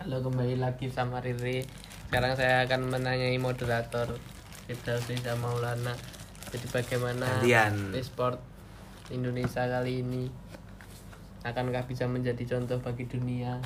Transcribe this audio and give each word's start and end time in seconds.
Halo 0.00 0.24
kembali 0.24 0.56
lagi 0.56 0.88
sama 0.88 1.20
Riri. 1.20 1.60
Sekarang 2.08 2.32
saya 2.34 2.64
akan 2.64 2.88
menanyai 2.88 3.36
moderator 3.36 4.16
Firdaus 4.66 5.04
Riza 5.06 5.36
Maulana. 5.36 5.94
Jadi 6.50 6.66
bagaimana 6.66 7.38
Gantian. 7.40 7.94
e-sport 7.94 8.40
Indonesia 9.12 9.62
kali 9.62 10.02
ini? 10.02 10.24
Akankah 11.40 11.84
bisa 11.84 12.04
menjadi 12.04 12.42
contoh 12.48 12.80
bagi 12.80 13.06
dunia? 13.06 13.60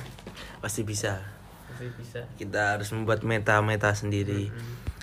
Pasti 0.59 0.83
bisa. 0.83 1.23
Pasti 1.71 1.87
bisa. 1.95 2.21
Kita 2.35 2.77
harus 2.77 2.91
membuat 2.91 3.23
meta-meta 3.23 3.91
sendiri. 3.91 4.51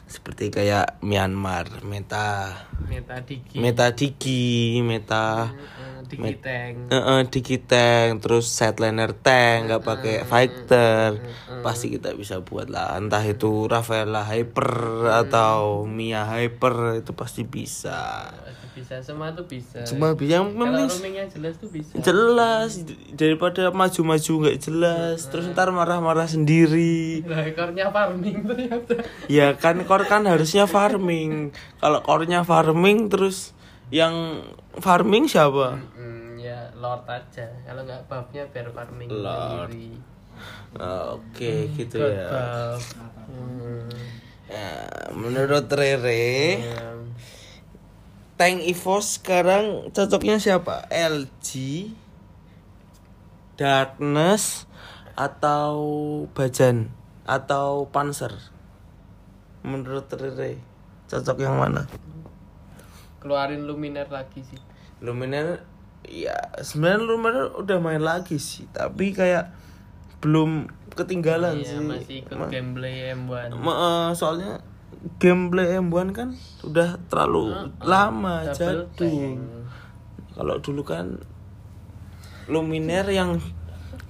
Seperti 0.06 0.52
kayak 0.52 1.00
Myanmar 1.00 1.80
meta 1.82 2.52
Meta 2.84 3.16
Digi. 3.24 3.56
meta 3.56 3.88
digi 3.88 4.76
meta 4.84 5.48
Eh, 5.48 5.91
Digi 6.08 6.34
Tank. 6.42 6.74
Eh, 6.90 6.96
eh, 6.96 7.20
digi 7.30 7.58
tank 7.62 8.22
terus 8.22 8.46
setliner 8.50 9.12
tank 9.14 9.70
nggak 9.70 9.82
pakai 9.82 10.16
fighter. 10.26 11.10
pasti 11.62 11.94
kita 11.94 12.18
bisa 12.18 12.42
buat 12.42 12.66
lah. 12.66 12.98
Entah 12.98 13.22
itu 13.22 13.70
Rafaela 13.70 14.26
hyper 14.26 15.06
atau 15.24 15.86
Mia 15.86 16.26
hyper 16.26 16.98
itu 16.98 17.14
pasti 17.14 17.46
bisa. 17.46 18.28
Bisa, 18.72 18.98
semua 19.04 19.30
tuh 19.36 19.46
bisa. 19.46 19.84
Cuma 19.86 20.16
yang 20.18 20.48
Kalau 20.56 20.58
penting 20.58 20.90
roamingnya 20.90 21.24
jelas 21.30 21.54
tuh 21.60 21.70
bisa. 21.70 21.92
jelas. 22.02 22.82
Daripada 23.14 23.70
maju-maju 23.70 24.32
nggak 24.42 24.58
jelas 24.58 25.28
terus 25.30 25.46
ntar 25.54 25.70
marah-marah 25.70 26.26
sendiri. 26.26 27.22
Lah 27.22 27.46
ekornya 27.46 27.94
farming 27.94 28.42
ternyata 28.42 29.06
ya. 29.30 29.54
Kan 29.54 29.86
core 29.86 30.08
kan 30.10 30.26
harusnya 30.26 30.66
farming. 30.66 31.54
Kalau 31.78 32.00
core-nya 32.02 32.42
farming 32.42 33.06
terus 33.06 33.54
yang 33.92 34.40
farming 34.80 35.28
siapa 35.28 35.76
Hmm, 35.92 36.40
ya 36.40 36.72
Lord 36.80 37.04
aja. 37.04 37.44
Kalau 37.68 37.84
nggak 37.84 38.08
buffnya 38.08 38.48
biar 38.48 38.72
farming 38.72 39.08
Lord. 39.12 39.68
sendiri. 39.68 39.92
oke 40.80 41.52
gitu 41.76 42.00
God 42.00 42.10
ya 42.16 42.28
buff. 42.32 42.82
Hmm. 43.28 43.86
Ya, 44.48 44.72
menurut 45.12 45.68
Rere 45.68 46.60
Ya, 46.60 46.92
tank 48.36 48.64
EVOS 48.64 49.20
sekarang 49.20 49.92
cocoknya 49.92 50.40
siapa 50.40 50.88
LG 50.88 51.48
Darkness 53.60 54.64
atau 55.14 55.76
Bajan 56.32 56.88
atau 57.28 57.86
Panzer 57.92 58.32
menurut 59.60 60.08
Rere 60.16 60.58
cocok 61.06 61.36
yang 61.44 61.60
mana 61.60 61.84
keluarin 63.22 63.62
Luminer 63.62 64.04
lagi 64.08 64.42
sih. 64.42 64.58
Luminer 64.98 65.62
ya 66.02 66.34
sebenarnya 66.58 67.00
Luminer 67.00 67.46
udah 67.54 67.78
main 67.78 68.00
lagi 68.00 68.36
sih 68.36 68.66
tapi 68.68 69.10
kayak 69.12 69.54
belum 70.18 70.66
ketinggalan 70.92 71.56
Iya, 71.56 71.66
sih 71.68 71.78
masih 71.80 72.16
ikut 72.20 72.34
Ma- 72.36 72.46
gameplay 72.48 73.10
M1. 73.12 73.54
ma- 73.54 73.78
eh, 73.78 74.10
soalnya 74.12 74.58
gameplay 75.16 75.74
M1 75.76 76.10
kan 76.10 76.28
udah 76.62 76.98
terlalu 77.06 77.54
lama 77.80 78.42
Double 78.44 78.52
jadul 78.52 78.86
tank. 78.92 79.38
kalau 80.32 80.56
dulu 80.58 80.82
kan 80.82 81.18
Luminer 82.44 83.06
yang 83.06 83.38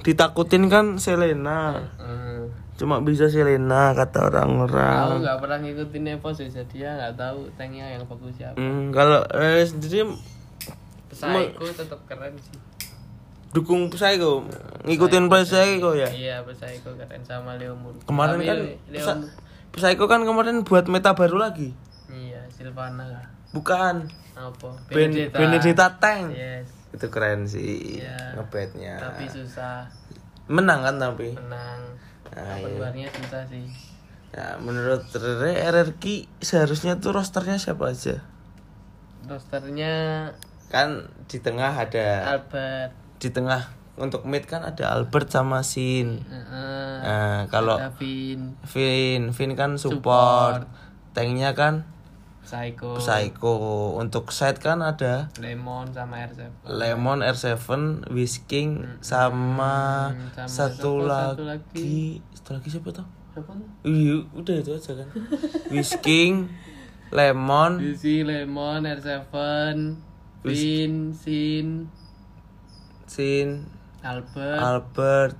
ditakutin 0.00 0.66
kan 0.66 0.96
Selena 0.96 1.76
Hmm. 1.94 2.48
Cuma 2.74 2.98
bisa 2.98 3.26
Selena 3.26 3.92
kata 3.92 4.18
Aku 4.20 4.28
orang-orang 4.28 5.20
nggak 5.20 5.38
pernah 5.38 5.58
ngikutin 5.60 6.04
Evo 6.10 6.28
sih, 6.30 6.46
jadi 6.46 6.76
ya 6.76 6.90
nggak 6.94 7.14
tahu 7.16 7.38
tanknya 7.54 7.86
yang 7.90 8.02
bagus 8.04 8.32
siapa. 8.34 8.56
hmm, 8.56 8.90
kalau 8.90 9.20
eh, 9.30 9.62
sendiri 9.62 10.08
Psycho 11.08 11.64
tetap 11.68 12.00
keren 12.04 12.34
sih. 12.36 12.56
dukung 13.52 13.86
Psycho 13.86 14.48
ngikutin 14.82 15.28
Psycho 15.28 15.92
ya 15.92 16.08
Iya, 16.08 16.36
Psycho 16.42 16.90
keren 16.94 17.20
sama 17.20 17.54
Leomur. 17.54 17.92
Kemarin 18.02 18.36
Tapi 18.36 18.46
kan 18.46 18.58
Leomur. 18.88 19.28
Psycho 19.70 20.04
kan 20.06 20.20
kemarin 20.22 20.56
buat 20.62 20.84
meta 20.86 21.12
baru 21.12 21.36
lagi. 21.38 21.72
Iya, 22.06 22.44
Silvana 22.48 23.04
lah. 23.06 23.24
Bukan. 23.52 24.08
Apa? 24.32 24.68
Ben 24.88 25.12
Benedetta 25.28 25.96
Tank. 25.96 26.32
Yes. 26.32 26.68
Itu 26.90 27.08
keren 27.08 27.44
sih 27.44 28.00
Iya. 28.00 28.36
ngebetnya. 28.36 28.96
Tapi 28.98 29.28
susah 29.28 29.84
Menang 30.44 30.80
kan 30.82 30.96
tapi. 30.98 31.32
menang. 31.32 31.80
Nah, 32.32 32.56
Apa 32.56 32.64
iya. 32.64 32.76
luarnya 32.76 33.06
susah 33.12 33.44
sih. 33.46 33.64
Nah, 34.32 34.56
menurut 34.58 35.04
Rere 35.12 35.60
RRQ 35.60 36.04
seharusnya 36.40 36.96
tuh 36.96 37.12
rosternya 37.12 37.60
siapa 37.60 37.92
aja? 37.92 38.24
Rosternya 39.22 39.92
Kan 40.66 41.04
di 41.28 41.36
tengah 41.38 41.76
ada 41.76 42.32
Albert. 42.32 42.96
di 43.20 43.28
tengah 43.28 43.68
untuk 43.94 44.24
mid 44.24 44.48
kan 44.48 44.64
ada 44.64 44.96
Albert 44.96 45.28
sama 45.28 45.60
Sin. 45.60 46.24
Heeh. 46.24 46.94
Nah, 47.04 47.44
kalau 47.46 47.76
Davin, 47.76 48.56
Vin, 48.64 49.22
Vin 49.30 49.52
kan 49.52 49.76
support. 49.76 50.64
Tanknya 51.12 51.52
kan 51.52 51.84
Psycho, 52.42 52.98
Psycho. 52.98 53.54
Untuk 53.96 54.34
side 54.34 54.58
kan 54.58 54.82
ada 54.82 55.30
Lemon 55.38 55.88
sama 55.94 56.26
R7. 56.26 56.50
Lemon 56.66 57.22
R7, 57.22 57.54
Whisking 58.10 58.82
sama, 58.98 60.10
Hmm, 60.10 60.28
sama 60.34 60.48
satu, 60.50 60.90
siapa 61.06 61.32
satu 61.38 61.44
lagi. 61.46 62.18
Satu 62.34 62.50
lagi 62.58 62.68
siapa 62.68 62.88
tuh? 62.90 63.06
Siapa 63.32 63.50
tuh? 63.54 63.68
Iya, 63.86 64.16
udah 64.34 64.54
itu 64.58 64.70
aja 64.74 64.92
kan. 64.98 65.08
Whisking, 65.70 66.50
Lemon, 67.14 67.72
Dizzy, 67.78 68.26
Lemon, 68.26 68.84
R7, 68.84 69.30
Vin, 70.42 71.14
Sin, 71.14 71.86
Sin, 73.06 73.70
Albert, 74.02 74.58
Albert, 74.58 75.36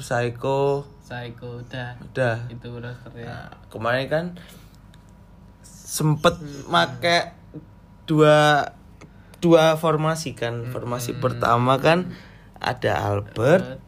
Psycho, 0.00 0.88
Psycho, 1.04 1.60
udah. 1.60 1.92
udah. 2.00 2.36
Itu 2.48 2.80
rosternya. 2.80 3.26
Nah, 3.28 3.48
kemarin 3.68 4.06
kan 4.08 4.24
sempet 5.90 6.38
make 6.70 7.34
dua 8.06 8.70
dua 9.42 9.74
formasi 9.74 10.38
kan. 10.38 10.70
Formasi 10.70 11.18
pertama 11.18 11.82
kan 11.82 12.14
ada 12.62 13.10
Albert, 13.10 13.82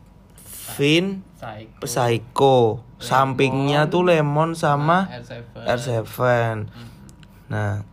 Vin, 0.74 1.22
Psycho, 1.38 1.78
Psycho. 1.86 2.56
Sampingnya 2.98 3.86
tuh 3.86 4.02
Lemon 4.06 4.58
sama 4.58 5.06
R7. 5.06 5.62
R7. 5.62 6.20
Nah, 7.50 7.86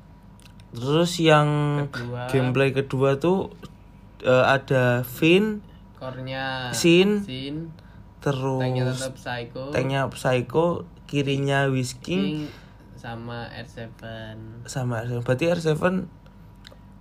terus 0.74 1.18
yang 1.22 1.50
Kedua. 1.90 2.30
gameplay 2.30 2.70
kedua 2.74 3.18
tuh 3.22 3.54
eh, 4.26 4.46
ada 4.46 5.06
Vin, 5.18 5.62
Core-nya 5.98 6.72
Sin, 6.72 7.26
Sin, 7.26 7.76
terus 8.24 8.62
tanknya 8.62 8.94
Psycho, 8.94 9.74
tanknya 9.74 10.08
Psycho, 10.14 10.86
kirinya 11.10 11.68
Whisking 11.68 12.48
King 12.48 12.69
sama 13.00 13.48
R7. 13.56 13.96
sama 14.68 15.08
R7. 15.08 15.24
Berarti 15.24 15.46
R7 15.48 15.80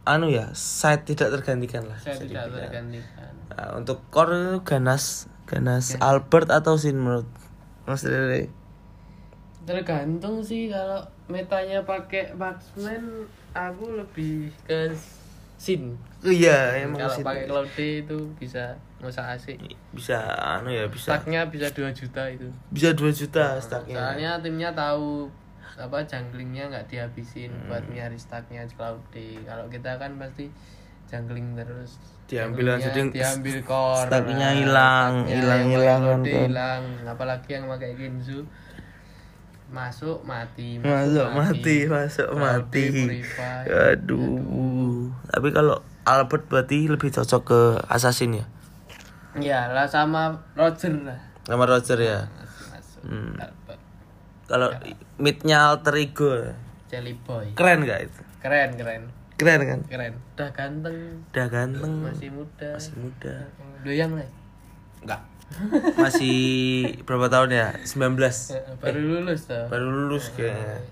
anu 0.06 0.26
ya, 0.30 0.54
side 0.54 1.04
tidak 1.04 1.34
tergantikan 1.34 1.84
lah. 1.84 1.98
Saya 1.98 2.16
tidak 2.16 2.46
dibilang. 2.48 2.54
tergantikan. 2.54 3.32
Nah, 3.50 3.68
untuk 3.74 3.98
core 4.08 4.62
ganas 4.62 5.26
ganas 5.44 5.98
Albert 5.98 6.48
atau 6.48 6.78
Sin 6.78 6.96
menurut 6.96 7.26
Mas 7.84 8.06
Rere? 8.06 8.46
Tergantung 9.66 10.40
sih 10.40 10.72
kalau 10.72 11.04
metanya 11.28 11.84
pakai 11.84 12.32
marksman 12.32 13.26
aku 13.52 14.00
lebih 14.00 14.48
ke 14.64 14.94
Sin. 15.58 15.98
Iya, 16.22 16.86
emang 16.86 17.02
Kalau 17.02 17.18
pakai 17.20 17.44
Cloud 17.50 17.68
D 17.74 17.78
itu 18.06 18.18
bisa 18.38 18.78
nggak 18.98 19.14
asik. 19.38 19.58
bisa 19.94 20.18
anu 20.38 20.74
ya 20.74 20.86
bisa 20.90 21.14
Stacknya 21.14 21.46
bisa 21.46 21.70
2 21.70 21.86
juta 21.94 22.22
itu. 22.26 22.50
bisa 22.74 22.90
2 22.94 23.14
juta 23.14 23.54
stacknya 23.62 23.94
Soalnya 23.94 24.30
timnya 24.42 24.70
tahu 24.74 25.30
apa 25.78 26.02
junglingnya 26.02 26.68
nggak 26.68 26.86
dihabisin 26.86 27.48
Hmm. 27.48 27.66
buat 27.66 27.84
nyari 27.86 28.14
stacknya 28.14 28.66
Cloud 28.68 28.98
D. 29.08 29.38
Kalau 29.42 29.66
kita 29.66 29.94
kan 29.94 30.14
pasti 30.14 30.50
jungling 31.06 31.54
terus. 31.54 31.96
Diambil 32.26 32.76
langsung, 32.76 33.08
diambil 33.08 33.56
core. 33.62 34.04
stacknya 34.04 34.48
hilang, 34.54 35.24
hilang, 35.24 35.62
hilang 35.66 36.02
hilang. 36.20 36.82
Apalagi 37.02 37.48
yang 37.52 37.64
pakai 37.66 37.94
Genzu 37.94 38.44
masuk 39.68 40.24
mati 40.24 40.80
masuk 40.80 41.28
mati 41.30 41.84
masuk 41.84 42.24
Cloud 42.26 42.40
D 42.66 42.76
mati 42.80 42.84
purify. 43.20 43.64
aduh 43.92 45.12
tapi 45.28 45.48
kalau 45.50 45.76
Albert 46.02 46.48
berarti 46.48 46.88
lebih 46.88 47.12
cocok 47.12 47.42
ke 47.44 47.60
Assassin 47.86 48.32
ya 48.34 48.46
Ya 49.36 49.68
lah 49.68 49.84
sama 49.84 50.32
Roger 50.56 50.90
lah. 51.04 51.20
sama 51.44 51.62
Roger 51.62 52.00
ya 52.00 52.24
Masuk 52.32 52.64
masuk. 52.72 53.00
Hmm. 53.04 53.32
Kalau 54.48 54.72
midnya 55.20 55.68
alter 55.68 55.94
ego. 55.94 56.32
Jelly 56.88 57.12
Boy. 57.20 57.52
keren 57.52 57.84
gak 57.84 58.08
itu? 58.08 58.20
Keren 58.40 58.72
keren. 58.74 59.02
Keren 59.36 59.60
kan? 59.62 59.80
Keren. 59.86 60.12
Udah 60.34 60.50
ganteng. 60.50 60.96
Udah 61.30 61.46
ganteng. 61.46 61.92
Masih 62.00 62.32
muda. 62.32 62.68
masih 62.74 62.94
muda. 62.96 63.34
Doyang 63.84 64.16
lah. 64.16 64.28
enggak 64.98 65.22
masih 66.04 66.36
berapa 67.08 67.28
tahun 67.28 67.56
ya? 67.56 67.68
19 67.80 68.20
Baru 68.84 69.00
lulus 69.00 69.48
tuh. 69.48 69.64
baru 69.68 69.86
lulus 69.88 70.32
kayaknya. 70.36 70.84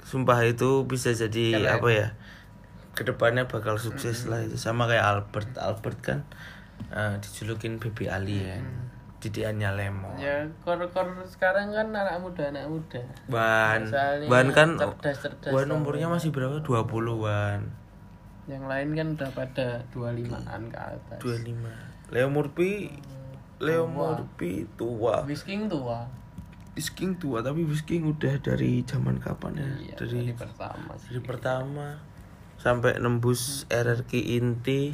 Sumpah 0.00 0.40
itu 0.46 0.86
bisa 0.86 1.10
jadi 1.10 1.60
Keren. 1.60 1.74
apa 1.76 1.88
ya? 1.90 2.08
Ke 2.96 3.04
depannya 3.04 3.44
bakal 3.44 3.76
sukses 3.76 4.24
lah 4.28 4.40
itu. 4.40 4.56
Sama 4.56 4.88
kayak 4.88 5.04
Albert. 5.04 5.50
Albert 5.58 5.98
kan 6.00 6.18
eh, 6.88 7.20
dijulukin 7.20 7.76
baby 7.76 8.08
alien 8.08 8.64
didikannya 9.16 9.70
lemon 9.72 10.12
ya 10.20 10.44
kor-kor 10.60 11.08
sekarang 11.24 11.72
kan 11.72 11.88
anak 11.88 12.20
muda 12.20 12.52
anak 12.52 12.68
muda. 12.68 13.00
Soalnya 13.88 14.28
Wan 14.28 14.48
kan 14.52 14.76
cerdas-cerdas 14.76 15.50
Wan 15.50 15.72
tau. 15.72 15.80
umurnya 15.80 16.06
masih 16.12 16.30
berapa? 16.30 16.60
20 16.60 17.24
Wan. 17.24 17.60
Yang 18.46 18.64
lain 18.70 18.88
kan 18.94 19.06
udah 19.18 19.30
pada 19.34 19.68
25an 19.90 20.62
ke 20.70 20.78
atas. 20.78 21.18
25 21.24 22.12
Leo 22.14 22.28
Murphy 22.30 22.92
Leo 23.58 23.88
Murphy 23.88 24.68
tua. 24.76 25.24
Whisking 25.24 25.66
tua. 25.66 26.04
Whisking 26.76 27.16
tua 27.16 27.40
tapi 27.40 27.64
Whisking 27.64 28.04
udah 28.04 28.36
dari 28.44 28.84
zaman 28.84 29.16
kapan 29.16 29.56
ya? 29.56 29.64
Iya, 29.64 29.94
dari 29.96 30.28
dari 30.28 30.34
pertama 30.36 30.92
sih. 31.00 31.08
dari 31.16 31.22
pertama. 31.24 31.86
Sampai 32.60 33.00
nembus 33.00 33.64
RRQ 33.72 34.12
inti 34.12 34.92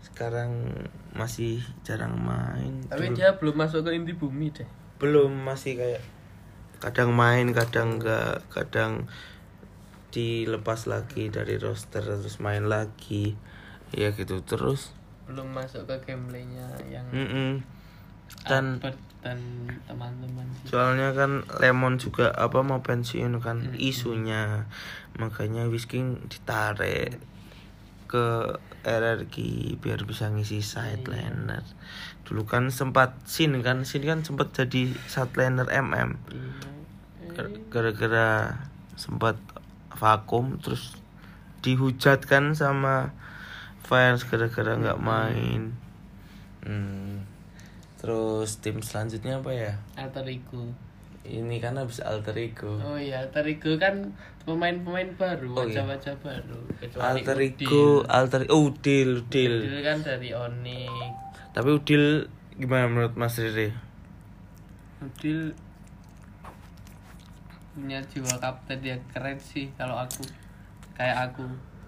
sekarang 0.00 0.72
masih 1.12 1.60
jarang 1.84 2.16
main 2.16 2.80
tapi 2.88 3.12
dia 3.12 3.36
belum 3.36 3.56
masuk 3.60 3.84
ke 3.84 3.90
inti 3.92 4.16
bumi 4.16 4.48
deh. 4.54 4.68
Belum 5.00 5.32
masih 5.32 5.76
kayak 5.76 6.02
kadang 6.80 7.12
main 7.12 7.52
kadang 7.52 8.00
enggak 8.00 8.40
kadang 8.48 9.08
dilepas 10.10 10.88
lagi 10.88 11.28
dari 11.28 11.60
roster 11.60 12.02
terus 12.02 12.40
main 12.40 12.66
lagi. 12.66 13.36
Ya 13.90 14.14
gitu 14.14 14.40
terus 14.46 14.94
belum 15.30 15.50
masuk 15.54 15.86
ke 15.86 16.10
gameplaynya 16.10 16.66
yang 16.90 17.06
Mm-mm. 17.14 17.62
dan 18.46 18.82
Albert 18.82 18.98
dan 19.20 19.38
teman-teman. 19.86 20.46
soalnya 20.64 21.12
kan 21.12 21.44
Lemon 21.60 22.00
juga 22.00 22.32
apa 22.34 22.64
mau 22.64 22.80
pensiun 22.80 23.38
kan 23.38 23.76
isunya. 23.76 24.64
Makanya 25.20 25.68
Whisking 25.68 26.26
ditarik 26.32 27.20
ke 28.10 28.58
RRQ 28.82 29.34
biar 29.78 30.02
bisa 30.02 30.26
ngisi 30.26 30.66
side 30.66 31.06
liner 31.06 31.62
dulu 32.26 32.42
kan 32.42 32.74
sempat 32.74 33.14
Sin 33.30 33.54
kan 33.62 33.86
Sin 33.86 34.02
kan 34.02 34.26
sempat 34.26 34.50
jadi 34.50 34.90
side 35.06 35.38
liner 35.38 35.70
MM 35.70 36.18
Iya. 36.26 36.50
Gar- 37.30 37.62
gara-gara 37.70 38.58
sempat 38.98 39.38
vakum 39.94 40.58
terus 40.58 40.98
dihujat 41.62 42.26
kan 42.26 42.58
sama 42.58 43.14
fans 43.86 44.26
gara-gara 44.26 44.74
nggak 44.74 44.98
main. 44.98 45.76
Hmm. 46.66 47.22
terus 48.00 48.60
tim 48.64 48.80
selanjutnya 48.80 49.40
apa 49.44 49.52
ya? 49.52 49.72
Ego 50.26 50.72
ini 51.20 51.60
kan 51.60 51.76
habis 51.76 52.00
alter 52.00 52.32
ego. 52.34 52.80
Oh 52.80 52.96
iya 52.96 53.20
alter 53.20 53.44
ego 53.44 53.76
kan 53.76 54.16
pemain-pemain 54.42 55.12
baru 55.14 55.52
Oh, 55.52 55.68
iya. 55.68 55.84
wajah-wajah 55.84 56.14
baru 56.18 56.58
kecuali 56.80 57.04
alter 57.04 57.36
Udil. 57.36 57.48
ego 57.52 57.84
alter 58.08 58.40
oh 58.48 58.72
Udil 58.72 59.10
Udil. 59.22 59.54
Udil 59.60 59.78
kan 59.84 59.98
dari 60.00 60.32
Onyx. 60.32 61.12
Tapi 61.52 61.68
Udil 61.70 62.04
gimana 62.56 62.88
menurut 62.88 63.14
Mas 63.14 63.36
Riri? 63.36 63.68
Udil 65.00 65.52
punya 67.70 68.00
jiwa 68.02 68.34
kapten 68.36 68.82
dia 68.82 68.96
keren 69.14 69.38
sih 69.38 69.70
kalau 69.78 69.94
aku 69.94 70.26
kayak 70.92 71.30
aku 71.30 71.44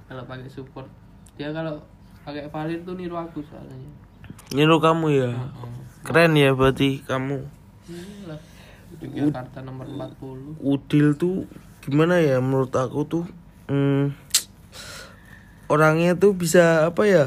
kalau 0.06 0.22
pakai 0.24 0.46
support. 0.46 0.86
Dia 1.34 1.50
kalau 1.50 1.80
pakai 2.22 2.46
Valir 2.48 2.84
tuh 2.84 2.94
niru 2.94 3.16
aku 3.16 3.40
soalnya. 3.42 3.76
Niru 4.52 4.76
kamu 4.78 5.06
ya? 5.10 5.30
Keren 6.04 6.36
ya 6.36 6.52
berarti 6.52 7.00
kamu. 7.02 7.40
Inilah 7.88 8.38
Jakarta 9.10 9.58
nomor 9.64 9.86
40 9.90 10.62
Udil 10.62 11.18
tuh 11.18 11.50
gimana 11.82 12.22
ya 12.22 12.38
menurut 12.38 12.70
aku 12.74 13.00
tuh 13.08 13.24
hmm, 13.66 14.14
orangnya 15.66 16.14
tuh 16.14 16.36
bisa 16.36 16.86
apa 16.86 17.02
ya 17.08 17.24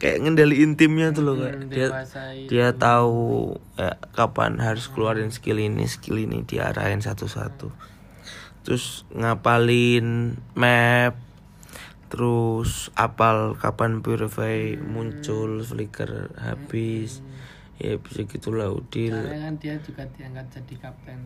kayak 0.00 0.24
ngendaliin 0.24 0.80
timnya 0.80 1.12
tuh 1.12 1.22
loh 1.28 1.36
kayak 1.36 1.68
dia 1.68 1.88
dia 2.48 2.68
tahu 2.72 3.54
ya, 3.76 4.00
kapan 4.16 4.56
harus 4.56 4.88
keluarin 4.88 5.28
skill 5.28 5.60
ini 5.60 5.84
skill 5.84 6.16
ini 6.16 6.40
diarahin 6.40 7.04
satu-satu. 7.04 7.68
Terus 8.64 9.04
ngapalin 9.12 10.40
map 10.56 11.20
terus 12.10 12.90
apal 12.98 13.54
kapan 13.54 14.02
purify 14.02 14.74
muncul 14.74 15.62
flicker 15.62 16.34
habis 16.42 17.22
ya 17.80 17.96
bisa 17.96 18.28
gitulah 18.28 18.68
Udil 18.68 19.16
Soalnya 19.16 19.48
kan 19.48 19.54
dia 19.56 19.74
juga 19.80 20.02
diangkat 20.12 20.46
jadi 20.52 20.74
kapten. 20.84 21.18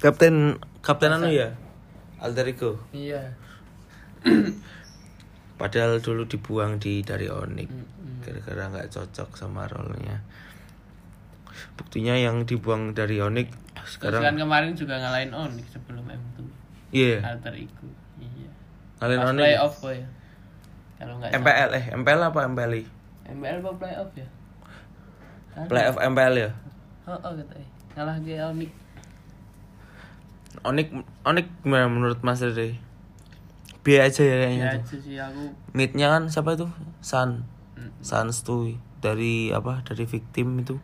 Kapten 0.00 0.34
kapten. 0.80 1.10
anu 1.12 1.28
ya? 1.28 1.52
Alter 2.18 2.48
ego? 2.48 2.80
Iya. 2.96 3.36
Padahal 5.60 6.00
dulu 6.00 6.26
dibuang 6.26 6.80
di 6.80 7.04
dari 7.04 7.28
Onyx 7.30 7.70
gara-gara 8.22 8.70
nggak 8.72 8.88
cocok 8.90 9.36
sama 9.36 9.68
role-nya. 9.68 10.24
Buktinya 11.76 12.16
yang 12.16 12.48
dibuang 12.48 12.96
dari 12.96 13.20
Onyx 13.20 13.62
Terus 13.82 13.98
sekarang 13.98 14.22
kan 14.22 14.36
kemarin 14.38 14.72
juga 14.78 14.94
ngalahin 15.02 15.32
Onyx 15.34 15.66
sebelum 15.74 16.06
M2 16.06 16.38
iya. 16.94 17.18
Alter 17.24 17.54
ego 17.58 17.88
iya. 18.22 18.50
Pas 19.02 19.10
Onyx 19.10 19.42
playoff 19.42 19.76
ya 19.82 20.06
kalau 21.02 21.18
nggak. 21.18 21.34
MPL 21.34 21.70
eh 21.74 21.84
MPL 21.98 22.20
apa 22.30 22.40
MPLI 22.46 22.82
MPL 23.26 23.58
apa 23.58 23.70
playoff 23.74 24.10
ya 24.14 24.28
playoff 25.68 25.98
MPL 26.00 26.34
ya? 26.38 26.50
Oh 27.06 27.18
oh 27.18 27.32
kata 27.34 27.56
ngalah 27.92 28.16
ke 28.24 28.32
Onyx 28.40 28.70
Onyx 30.64 30.88
Onyx 31.26 31.46
gimana 31.60 31.86
menurut 31.90 32.20
Mas 32.24 32.40
Riri? 32.40 32.78
B 33.82 33.98
aja 33.98 34.22
ya 34.22 34.36
kayaknya 34.46 34.62
ya 34.62 34.72
tuh. 34.78 34.82
aja 34.86 34.96
sih 35.02 35.16
aku 35.18 35.42
midnya 35.74 36.06
kan 36.14 36.30
siapa 36.30 36.54
itu? 36.54 36.68
Sun 37.02 37.44
Mm. 37.72 38.38
Tuh 38.46 38.78
dari 39.02 39.50
apa? 39.50 39.82
Dari 39.82 40.06
victim 40.06 40.62
itu. 40.62 40.78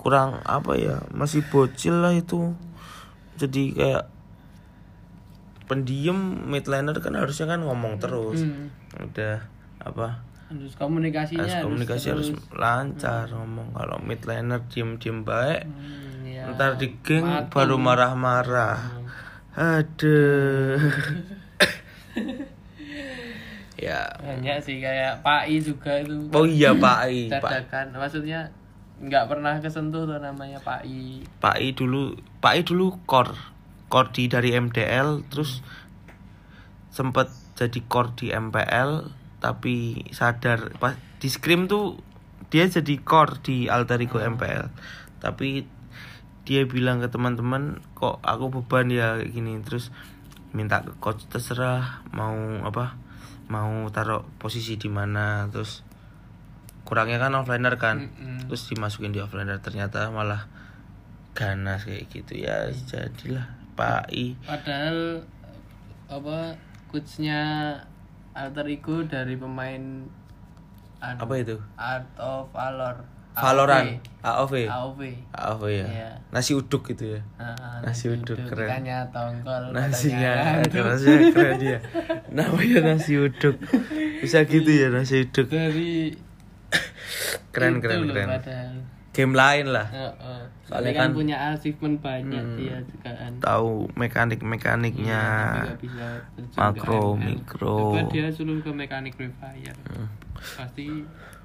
Kurang 0.00 0.40
apa 0.48 0.72
ya? 0.72 1.04
Masih 1.12 1.44
bocil 1.44 2.00
lah 2.00 2.16
itu. 2.16 2.56
Jadi 3.36 3.76
kayak 3.76 4.08
pendiam 5.68 6.48
midliner 6.48 6.96
kan 6.96 7.12
harusnya 7.12 7.44
kan 7.44 7.60
ngomong 7.60 8.00
terus. 8.00 8.40
Hmm. 8.40 8.72
udah 8.96 9.44
apa 9.84 10.24
harus 10.46 10.72
komunikasinya 10.74 11.42
harus 11.42 11.64
komunikasi 11.66 12.06
harus 12.10 12.28
terus. 12.30 12.54
lancar 12.54 13.26
ngomong. 13.28 13.72
Kalau 13.72 13.98
midliner 13.98 14.60
diem 14.66 14.94
diem 14.96 15.20
baik 15.20 15.66
Hmm, 15.66 16.22
ya. 16.22 16.50
ntar 16.54 16.76
di 16.76 16.94
geng 17.00 17.26
Mati. 17.26 17.50
baru 17.50 17.76
marah-marah. 17.76 18.78
Aduh. 19.52 20.78
Ya. 23.76 24.08
Banyak 24.16 24.64
sih 24.64 24.80
kayak 24.80 25.20
Pak 25.20 25.52
I 25.52 25.60
juga 25.60 26.00
itu. 26.00 26.16
Oh 26.32 26.48
iya 26.48 26.72
Pak 26.72 26.98
I 27.06 27.28
Pak. 27.28 27.44
Dadakan. 27.44 27.86
Maksudnya 27.92 28.48
nggak 28.96 29.28
pernah 29.28 29.60
kesentuh 29.60 30.08
tuh 30.08 30.16
namanya 30.16 30.56
Pak 30.64 30.88
I. 30.88 31.20
Pak 31.36 31.60
I 31.60 31.76
dulu 31.76 32.16
Pak 32.40 32.52
I 32.56 32.60
dulu 32.64 32.96
core 33.04 33.36
core 33.86 34.08
di 34.10 34.26
dari 34.26 34.50
MDL 34.50 35.28
terus 35.28 35.60
sempet 36.88 37.28
jadi 37.52 37.76
core 37.84 38.16
di 38.16 38.32
MPL 38.32 39.12
tapi 39.42 40.06
sadar 40.10 40.72
pas 40.80 40.96
di 41.20 41.28
scrim 41.28 41.68
tuh 41.68 42.00
dia 42.48 42.64
jadi 42.66 43.00
core 43.02 43.42
di 43.42 43.56
alter 43.66 44.00
ego 44.00 44.22
MPL 44.22 44.70
tapi 45.18 45.66
dia 46.46 46.62
bilang 46.62 47.02
ke 47.02 47.10
teman-teman 47.10 47.82
kok 47.98 48.22
aku 48.22 48.54
beban 48.54 48.86
ya 48.86 49.18
kayak 49.18 49.34
gini? 49.34 49.58
Terus 49.66 49.90
minta 50.54 50.80
ke 50.86 50.94
coach 51.02 51.26
terserah 51.26 52.06
mau 52.14 52.38
apa? 52.62 52.94
Mau 53.50 53.90
taruh 53.90 54.22
posisi 54.38 54.78
di 54.78 54.86
mana? 54.86 55.50
Terus 55.50 55.82
kurangnya 56.86 57.18
kan 57.18 57.34
offliner 57.34 57.74
kan. 57.82 58.14
Mm-mm. 58.14 58.46
terus 58.46 58.70
dimasukin 58.70 59.10
di 59.10 59.18
offliner 59.18 59.58
ternyata 59.58 60.14
malah 60.14 60.46
ganas 61.34 61.82
kayak 61.82 62.06
gitu. 62.14 62.38
Ya 62.46 62.70
jadilah 62.70 63.50
Pak 63.74 64.14
I. 64.14 64.38
Padahal 64.46 65.26
apa 66.06 66.54
coachnya 66.94 67.42
alter 68.36 68.68
ego 68.68 69.00
dari 69.02 69.32
pemain 69.34 70.04
anu, 71.00 71.18
apa 71.18 71.34
itu? 71.40 71.56
Art 71.74 72.04
of 72.20 72.52
Valor. 72.52 73.16
Valorant 73.36 74.00
AOV 74.24 74.64
AOV 74.64 75.00
AOV 75.28 75.62
ya. 75.68 75.84
Iya. 75.84 76.10
nasi 76.32 76.56
uduk 76.56 76.88
gitu 76.88 77.16
ya? 77.16 77.20
Ah, 77.36 77.84
Nasi 77.84 78.08
uduk, 78.08 78.32
keren. 78.48 78.64
Ikannya 78.64 78.98
tongkol 79.12 79.76
nasinya 79.76 80.56
katanya. 80.64 80.80
nasinya 80.88 81.20
keren 81.36 81.56
dia 81.60 81.78
namanya 82.32 82.78
nasi 82.96 83.20
uduk. 83.20 83.60
Bisa 84.24 84.40
gitu 84.48 84.70
ya 84.72 84.88
nasi 84.88 85.28
uduk. 85.28 85.52
Dari 85.52 86.16
keren 87.52 87.84
keren 87.84 88.08
keren. 88.08 88.28
padahal. 88.40 88.72
Game 89.16 89.32
lain 89.32 89.72
lah. 89.72 89.88
Heeh. 89.88 90.12
Soalnya 90.12 90.68
Soalnya 90.68 90.92
kan, 90.92 91.00
kan- 91.00 91.16
punya 91.16 91.36
achievement 91.48 91.96
banyak 91.98 92.44
dia 92.54 92.76
juga 92.84 93.10
kan. 93.14 93.32
tahu 93.40 93.88
mekanik 93.94 94.40
mekaniknya 94.42 95.22
Tapi 95.22 95.64
nggak 95.64 95.78
bisa 95.80 96.06
terjun 96.34 96.52
ke 96.52 96.58
makro 96.60 97.04
mikro. 97.16 97.76
Coba 97.88 98.00
dia 98.12 98.26
suruh 98.28 98.60
ke 98.60 98.68
mekanik. 98.68 99.14
Pasti 100.36 100.84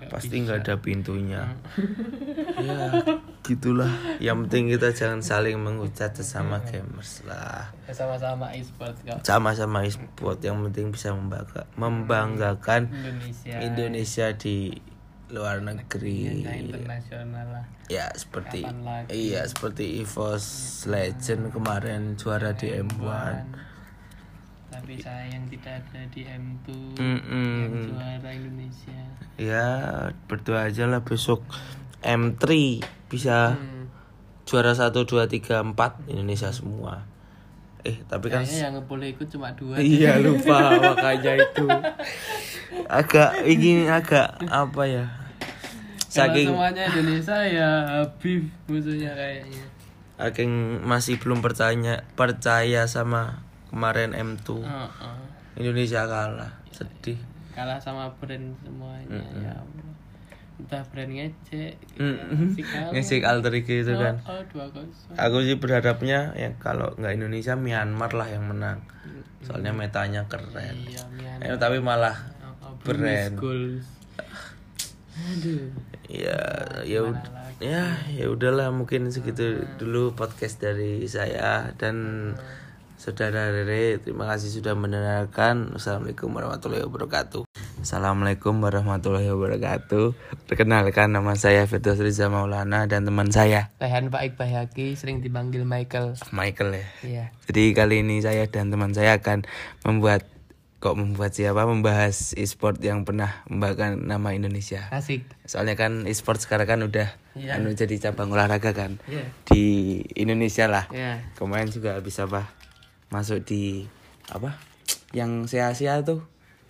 nggak 0.01 0.09
pasti 0.09 0.27
bisa. 0.29 0.43
nggak 0.43 0.57
ada 0.61 0.75
pintunya. 0.77 1.43
Ya 2.61 3.01
gitulah. 3.41 3.89
Yang 4.19 4.37
penting 4.45 4.63
kita 4.69 4.89
jangan 4.91 5.21
saling 5.21 5.57
menghujat 5.57 6.13
sesama 6.13 6.61
gamers 6.61 7.25
lah. 7.25 7.73
Ya, 7.83 7.93
sama-sama 7.95 8.53
e-sport 8.53 8.93
sama-sama 9.21 9.81
e-sport. 9.81 10.37
Yang 10.39 10.69
penting 10.69 10.85
bisa 10.91 11.09
membangga- 11.11 11.65
membanggakan 11.73 12.89
Indonesia. 12.91 13.55
Indonesia 13.59 14.27
di 14.35 14.57
luar 15.31 15.59
negeri 15.59 16.27
Nah, 16.38 16.53
internasional 16.53 17.47
lah. 17.50 17.65
ya 17.88 18.11
seperti 18.11 18.67
iya 19.09 19.41
seperti 19.43 20.00
EVOS 20.01 20.45
Legend 20.85 21.50
kemarin 21.50 22.15
juara 22.15 22.51
di 22.51 22.67
M1 22.69 23.47
Tapi 24.69 24.95
sayang 24.97 25.47
tidak 25.47 25.83
ada 25.83 26.01
di 26.07 26.23
M2 26.23 26.67
Mm-mm. 26.95 27.55
yang 27.59 27.75
juara 27.89 28.29
Indonesia. 28.29 29.00
ya 29.35 29.67
berdoa 30.25 30.67
aja 30.67 30.83
lah 30.85 31.01
besok 31.01 31.43
M3 32.01 32.43
bisa 33.07 33.55
Hmm. 33.55 33.88
juara 34.43 34.71
1 34.73 34.91
2 34.91 35.27
3 35.27 35.63
4 35.69 35.75
Indonesia 36.07 36.50
semua 36.50 37.07
eh 37.81 37.97
tapi 38.03 38.27
kan 38.27 38.41
Kayaknya 38.41 38.59
yang 38.63 38.77
boleh 38.83 39.07
ikut 39.09 39.25
cuma 39.27 39.50
dua. 39.51 39.73
iya 39.77 40.17
lupa 40.17 40.59
makanya 40.88 41.33
itu 41.35 41.65
agak 42.88 43.41
ini 43.43 43.88
agak 43.88 44.27
apa 44.43 44.83
ya 44.85 45.05
saking 46.11 46.47
semuanya 46.49 46.83
Indonesia 46.85 47.37
ya 47.41 47.69
Habib 47.97 48.43
musuhnya 48.67 49.11
kayaknya. 49.11 49.63
saking 50.13 50.51
masih 50.83 51.15
belum 51.17 51.39
percaya 51.39 52.03
percaya 52.13 52.83
sama 52.85 53.39
kemarin 53.67 54.11
M2 54.11 54.59
Heeh. 54.59 55.17
Indonesia 55.57 56.03
kalah 56.03 56.51
sedih 56.69 57.15
Kalah 57.51 57.75
sama 57.75 58.07
brand 58.15 58.55
semuanya 58.59 59.23
ya 59.37 59.51
Allah. 59.53 59.87
Entah 60.55 60.83
brand 60.87 61.09
ngecek, 61.09 61.73
ngesik 62.93 63.23
alter 63.23 63.49
ego 63.51 63.73
itu 63.73 63.91
kan 63.91 64.21
Oh, 64.23 64.39
kosong. 64.69 65.17
aku 65.17 65.37
sih 65.41 65.57
berharapnya 65.57 66.31
ya 66.33 66.53
kalau 66.57 66.93
nggak 66.95 67.11
Indonesia 67.13 67.55
Myanmar 67.55 68.11
lah 68.11 68.27
yang 68.27 68.45
menang 68.45 68.79
soalnya 69.41 69.73
metanya 69.73 70.21
keren 70.27 70.85
Iya. 70.85 71.01
Eh, 71.41 71.57
tapi 71.57 71.79
malah 71.79 72.13
Oh, 72.61 72.77
brand. 72.83 73.35
Aduh. 75.11 75.71
ya 76.07 76.39
ya 76.87 77.01
ya 77.59 77.83
ya 78.09 78.25
udahlah 78.31 78.71
mungkin 78.71 79.11
segitu 79.11 79.63
dulu 79.79 80.15
podcast 80.15 80.59
dari 80.59 81.03
saya 81.07 81.71
dan 81.75 81.95
saudara 83.01 83.49
Rere 83.49 83.97
terima 83.97 84.29
kasih 84.29 84.61
sudah 84.61 84.77
mendengarkan. 84.77 85.73
Assalamualaikum 85.73 86.29
warahmatullahi 86.37 86.85
wabarakatuh. 86.85 87.49
Assalamualaikum 87.81 88.61
warahmatullahi 88.61 89.25
wabarakatuh. 89.33 90.13
Perkenalkan 90.45 91.09
nama 91.09 91.33
saya 91.33 91.65
Firdaus 91.65 91.97
Riza 91.97 92.29
Maulana 92.29 92.85
dan 92.85 93.01
teman 93.01 93.33
saya. 93.33 93.73
Rehan 93.81 94.13
Pak 94.13 94.21
Iqbal 94.21 94.53
Haki 94.53 94.93
sering 94.93 95.25
dipanggil 95.25 95.65
Michael. 95.65 96.13
Michael 96.29 96.77
ya. 96.77 96.85
Iya. 97.01 97.25
jadi 97.49 97.73
kali 97.73 98.05
ini 98.05 98.21
saya 98.21 98.45
dan 98.45 98.69
teman 98.69 98.93
saya 98.93 99.17
akan 99.17 99.49
membuat 99.81 100.21
kok 100.81 100.97
membuat 100.97 101.29
siapa 101.31 101.61
membahas 101.63 102.33
e-sport 102.33 102.81
yang 102.81 103.05
pernah 103.05 103.45
membanggakan 103.45 104.01
nama 104.01 104.33
Indonesia 104.33 104.89
Asik. 104.89 105.21
soalnya 105.45 105.77
kan 105.77 106.03
e-sport 106.03 106.41
sekarang 106.41 106.65
kan 106.67 106.81
udah 106.81 107.09
Iya. 107.31 107.55
anu 107.55 107.71
jadi 107.71 107.95
cabang 108.01 108.27
olahraga 108.27 108.73
kan 108.73 108.97
Iya. 109.05 109.23
di 109.45 109.63
Indonesia 110.13 110.65
lah 110.65 110.89
Iya. 110.89 111.21
kemarin 111.33 111.69
juga 111.69 111.95
bisa 112.01 112.25
apa 112.25 112.50
masuk 113.07 113.45
di 113.45 113.85
apa 114.27 114.57
yang 115.11 115.45
se 115.45 115.61
Asia 115.61 116.01
tuh 116.01 116.25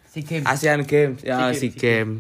Si 0.06 0.22
game. 0.22 0.44
ASEAN 0.44 0.84
Games 0.84 1.24
ya 1.24 1.50
SEA 1.50 1.72
Games 1.72 2.20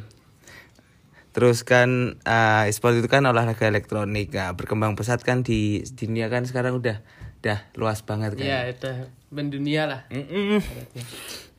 terus 1.31 1.62
kan 1.62 2.15
eh, 2.17 2.63
e-sport 2.65 2.95
itu 2.95 3.07
kan 3.07 3.24
olahraga 3.24 3.63
elektronik 3.63 4.31
nah, 4.31 4.51
berkembang 4.51 4.95
pesat 4.95 5.19
kan 5.21 5.43
di 5.43 5.83
dunia 5.91 6.27
kan 6.27 6.48
sekarang 6.48 6.71
udah 6.74 7.03
udah 7.41 7.60
luas 7.74 8.00
banget 8.01 8.36
kan 8.36 8.45
Iya, 8.45 8.60
itu 8.69 8.89
mendunia 9.27 9.88
lah. 9.88 10.01
Mm-mm. 10.07 10.60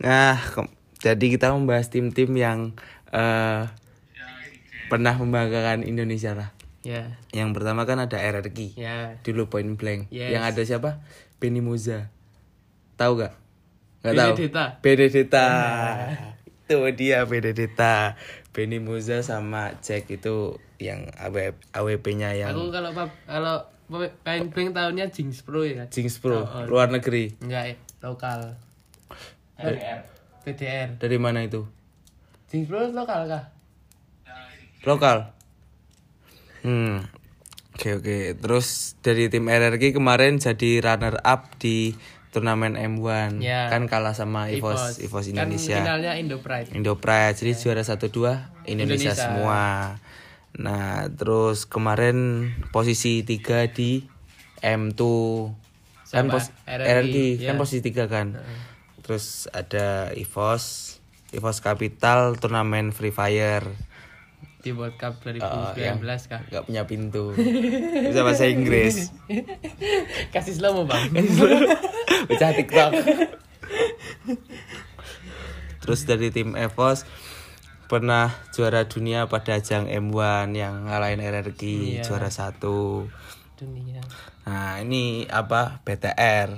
Nah, 0.02 0.36
jadi 0.98 1.26
kita 1.30 1.54
membahas 1.54 1.86
tim-tim 1.88 2.30
yang 2.34 2.74
eh, 3.14 3.70
pernah 4.90 5.14
membanggakan 5.16 5.86
Indonesia 5.86 6.34
lah. 6.34 6.50
Ya. 6.82 7.14
Yang 7.30 7.54
pertama 7.54 7.86
kan 7.86 8.02
ada 8.02 8.18
RRQ. 8.18 8.74
Ya. 8.74 9.22
Dulu 9.22 9.46
Point 9.46 9.78
Blank. 9.78 10.10
Yes. 10.10 10.34
Yang 10.34 10.44
ada 10.44 10.62
siapa? 10.66 10.90
Benny 11.38 11.62
Moza. 11.62 12.10
Tahu 12.98 13.22
gak? 13.22 13.34
Gak 14.02 14.14
tahu. 14.18 14.34
Benedetta. 14.34 14.64
Benedetta. 14.82 15.46
itu 16.66 16.76
dia 16.98 17.22
Benedetta. 17.22 18.18
Benny 18.52 18.82
Moza 18.82 19.22
sama 19.24 19.78
Jack 19.80 20.10
itu 20.12 20.60
yang 20.76 21.08
AW, 21.16 21.56
AWP-nya 21.72 22.36
yang 22.36 22.52
Aku 22.52 22.68
kalau 22.74 22.90
kalau 23.24 23.56
main 24.26 24.50
blank 24.50 24.70
tahunnya 24.74 25.06
Jinx 25.14 25.46
Pro 25.46 25.62
ya. 25.62 25.86
Jinx 25.88 26.18
Pro, 26.18 26.42
Oh, 26.42 26.44
oh. 26.44 26.64
luar 26.68 26.90
negeri. 26.90 27.32
Enggak, 27.40 27.64
eh, 27.72 27.76
lokal. 28.02 28.58
TDR. 29.64 29.98
TDR. 30.42 30.88
Dari 30.98 31.16
mana 31.16 31.40
itu? 31.40 31.62
Pro 32.66 32.84
lokal 32.86 33.24
kah? 33.26 33.44
lokal 34.82 35.30
hmm 36.60 37.06
oke 37.72 37.88
oke 37.96 38.18
terus 38.36 38.98
dari 38.98 39.30
tim 39.30 39.46
RRQ 39.46 39.94
kemarin 39.94 40.36
jadi 40.36 40.82
runner 40.82 41.22
up 41.22 41.54
di 41.56 41.94
turnamen 42.28 42.74
M1 42.74 43.38
Ya. 43.38 43.70
kan 43.70 43.86
kalah 43.86 44.10
sama 44.10 44.50
EVOS 44.50 44.98
EVOS 44.98 45.30
Kan 45.30 45.46
Indonesia 45.46 45.78
finalnya 45.78 46.12
Indo 46.18 46.42
Pride. 46.42 46.74
Indo 46.74 46.98
Pride 46.98 47.36
jadi 47.36 47.54
juara 47.54 47.80
satu 47.80 48.10
dua 48.10 48.50
Indonesia, 48.64 49.12
Indonesia. 49.12 49.14
semua 49.14 49.62
nah 50.52 51.06
terus 51.08 51.62
kemarin 51.64 52.50
posisi 52.68 53.22
tiga 53.22 53.70
di 53.70 54.02
M2 54.58 55.00
kan 56.10 56.26
Siapa? 56.26 56.34
pos 56.34 56.44
RRQ, 56.66 56.90
RRQ 56.90 57.14
kan 57.40 57.54
ya. 57.54 57.56
posisi 57.56 57.80
tiga 57.80 58.04
kan 58.04 58.34
terus 59.02 59.50
ada 59.50 60.10
EVOS 60.10 60.96
EVOS 61.30 61.58
Capital 61.58 62.36
turnamen 62.36 62.90
Free 62.90 63.10
Fire. 63.10 63.66
Di 64.62 64.70
World 64.70 64.94
Cup 64.94 65.18
Oh, 65.18 65.74
2019 65.74 65.74
yang 65.74 65.98
kah? 66.28 66.40
nggak 66.46 66.64
punya 66.64 66.82
pintu. 66.86 67.34
Bisa 67.34 68.22
bahasa 68.22 68.46
Inggris. 68.46 69.10
Kasih 70.34 70.54
slow 70.54 70.72
mo 70.72 70.82
bang. 70.84 71.08
baca 72.28 72.54
TikTok. 72.54 72.92
Terus 75.82 76.00
dari 76.06 76.30
tim 76.30 76.54
Evos 76.54 77.02
pernah 77.90 78.30
juara 78.54 78.86
dunia 78.86 79.26
pada 79.26 79.58
ajang 79.58 79.84
M1 79.84 80.54
yang 80.54 80.86
ngalahin 80.86 81.20
RRQ 81.20 81.60
Iya. 81.60 82.02
juara 82.06 82.30
satu. 82.30 83.10
Dunia. 83.58 83.98
nah 84.42 84.78
ini 84.78 85.26
apa? 85.26 85.82
BTR 85.82 86.50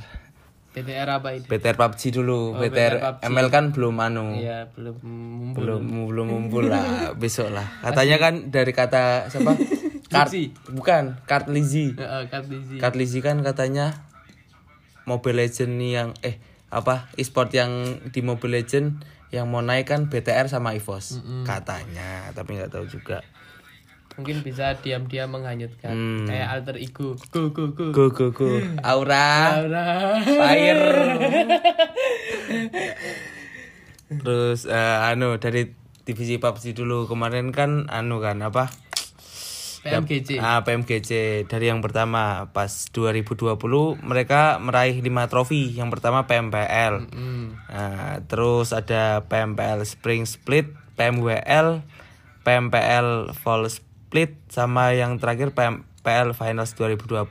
TDR 0.74 1.06
apa 1.08 1.30
itu? 1.32 1.46
BTR 1.46 1.74
PUBG 1.74 2.02
dulu 2.12 2.50
Oh, 2.50 2.58
BTR, 2.58 2.98
BTR 2.98 3.14
PUBG. 3.16 3.30
ML 3.30 3.48
kan 3.48 3.64
belum 3.70 3.94
anu 3.96 4.26
Iya, 4.34 4.66
belum 4.68 4.96
mumpul. 5.00 5.60
belum 5.62 5.82
belum 6.04 6.26
mumpul 6.28 6.64
lah 6.66 6.84
besok 7.22 7.48
lah 7.48 7.62
katanya 7.80 8.18
kan 8.18 8.34
dari 8.50 8.70
kata 8.70 9.28
siapa 9.28 9.54
kart 10.12 10.28
Lizzy. 10.28 10.50
bukan 10.68 11.04
kart 11.22 11.46
Lizzy 11.46 11.94
Heeh, 11.94 12.22
Kartizi. 12.26 12.76
Kart 12.76 12.94
Lizzy 12.94 13.18
kan 13.18 13.38
katanya 13.40 14.02
Mobile 15.04 15.40
Legend 15.40 15.72
yang 15.78 16.10
eh 16.20 16.42
apa 16.68 17.06
e-sport 17.14 17.50
yang 17.50 17.70
di 18.10 18.20
Mobile 18.20 18.58
Legend 18.58 18.98
yang 19.30 19.46
mau 19.46 19.60
naik 19.60 19.86
kan 19.86 20.06
BTR 20.06 20.46
sama 20.46 20.72
EVOS 20.72 21.22
katanya 21.44 22.30
tapi 22.30 22.54
nggak 22.54 22.70
tahu 22.70 22.86
juga 22.88 23.22
Mungkin 24.14 24.40
bisa 24.40 24.78
diam-diam 24.78 25.26
menghanyutkan 25.26 25.90
Hmm. 25.90 26.24
kayak 26.24 26.46
alter 26.46 26.76
ego. 26.78 27.18
Go 27.34 27.50
go 27.50 27.74
go. 27.74 27.90
go 27.90 28.06
go 28.10 28.26
go 28.30 28.46
Aura 28.86 29.58
Aura. 29.58 29.86
Fire 30.22 30.86
terus 34.22 34.68
eh, 34.68 35.08
anu 35.10 35.36
dari 35.42 35.74
divisi 36.04 36.36
PUBG 36.38 36.76
dulu 36.76 37.08
kemarin 37.08 37.50
kan 37.50 37.88
anu 37.88 38.20
kan 38.20 38.40
apa 38.40 38.68
PMGC. 39.84 40.40
Ah, 40.40 40.64
PMGC 40.64 41.44
dari 41.44 41.68
yang 41.68 41.84
pertama 41.84 42.48
pas 42.56 42.88
2020 42.88 43.52
mereka 44.00 44.56
meraih 44.56 44.96
5 44.96 45.28
trofi. 45.28 45.76
Yang 45.76 45.92
pertama 45.92 46.24
PMPL. 46.24 47.04
Hmm. 47.12 47.60
Nah, 47.68 48.16
terus 48.24 48.72
ada 48.72 49.28
PMPL 49.28 49.84
Spring 49.84 50.24
Split, 50.24 50.72
PMWL, 50.96 51.84
PMPL 52.48 53.36
Fall 53.36 53.68
Split 54.14 54.38
sama 54.46 54.94
yang 54.94 55.18
terakhir 55.18 55.50
PMPL 55.50 56.38
Finals 56.38 56.78
2020. 56.78 57.26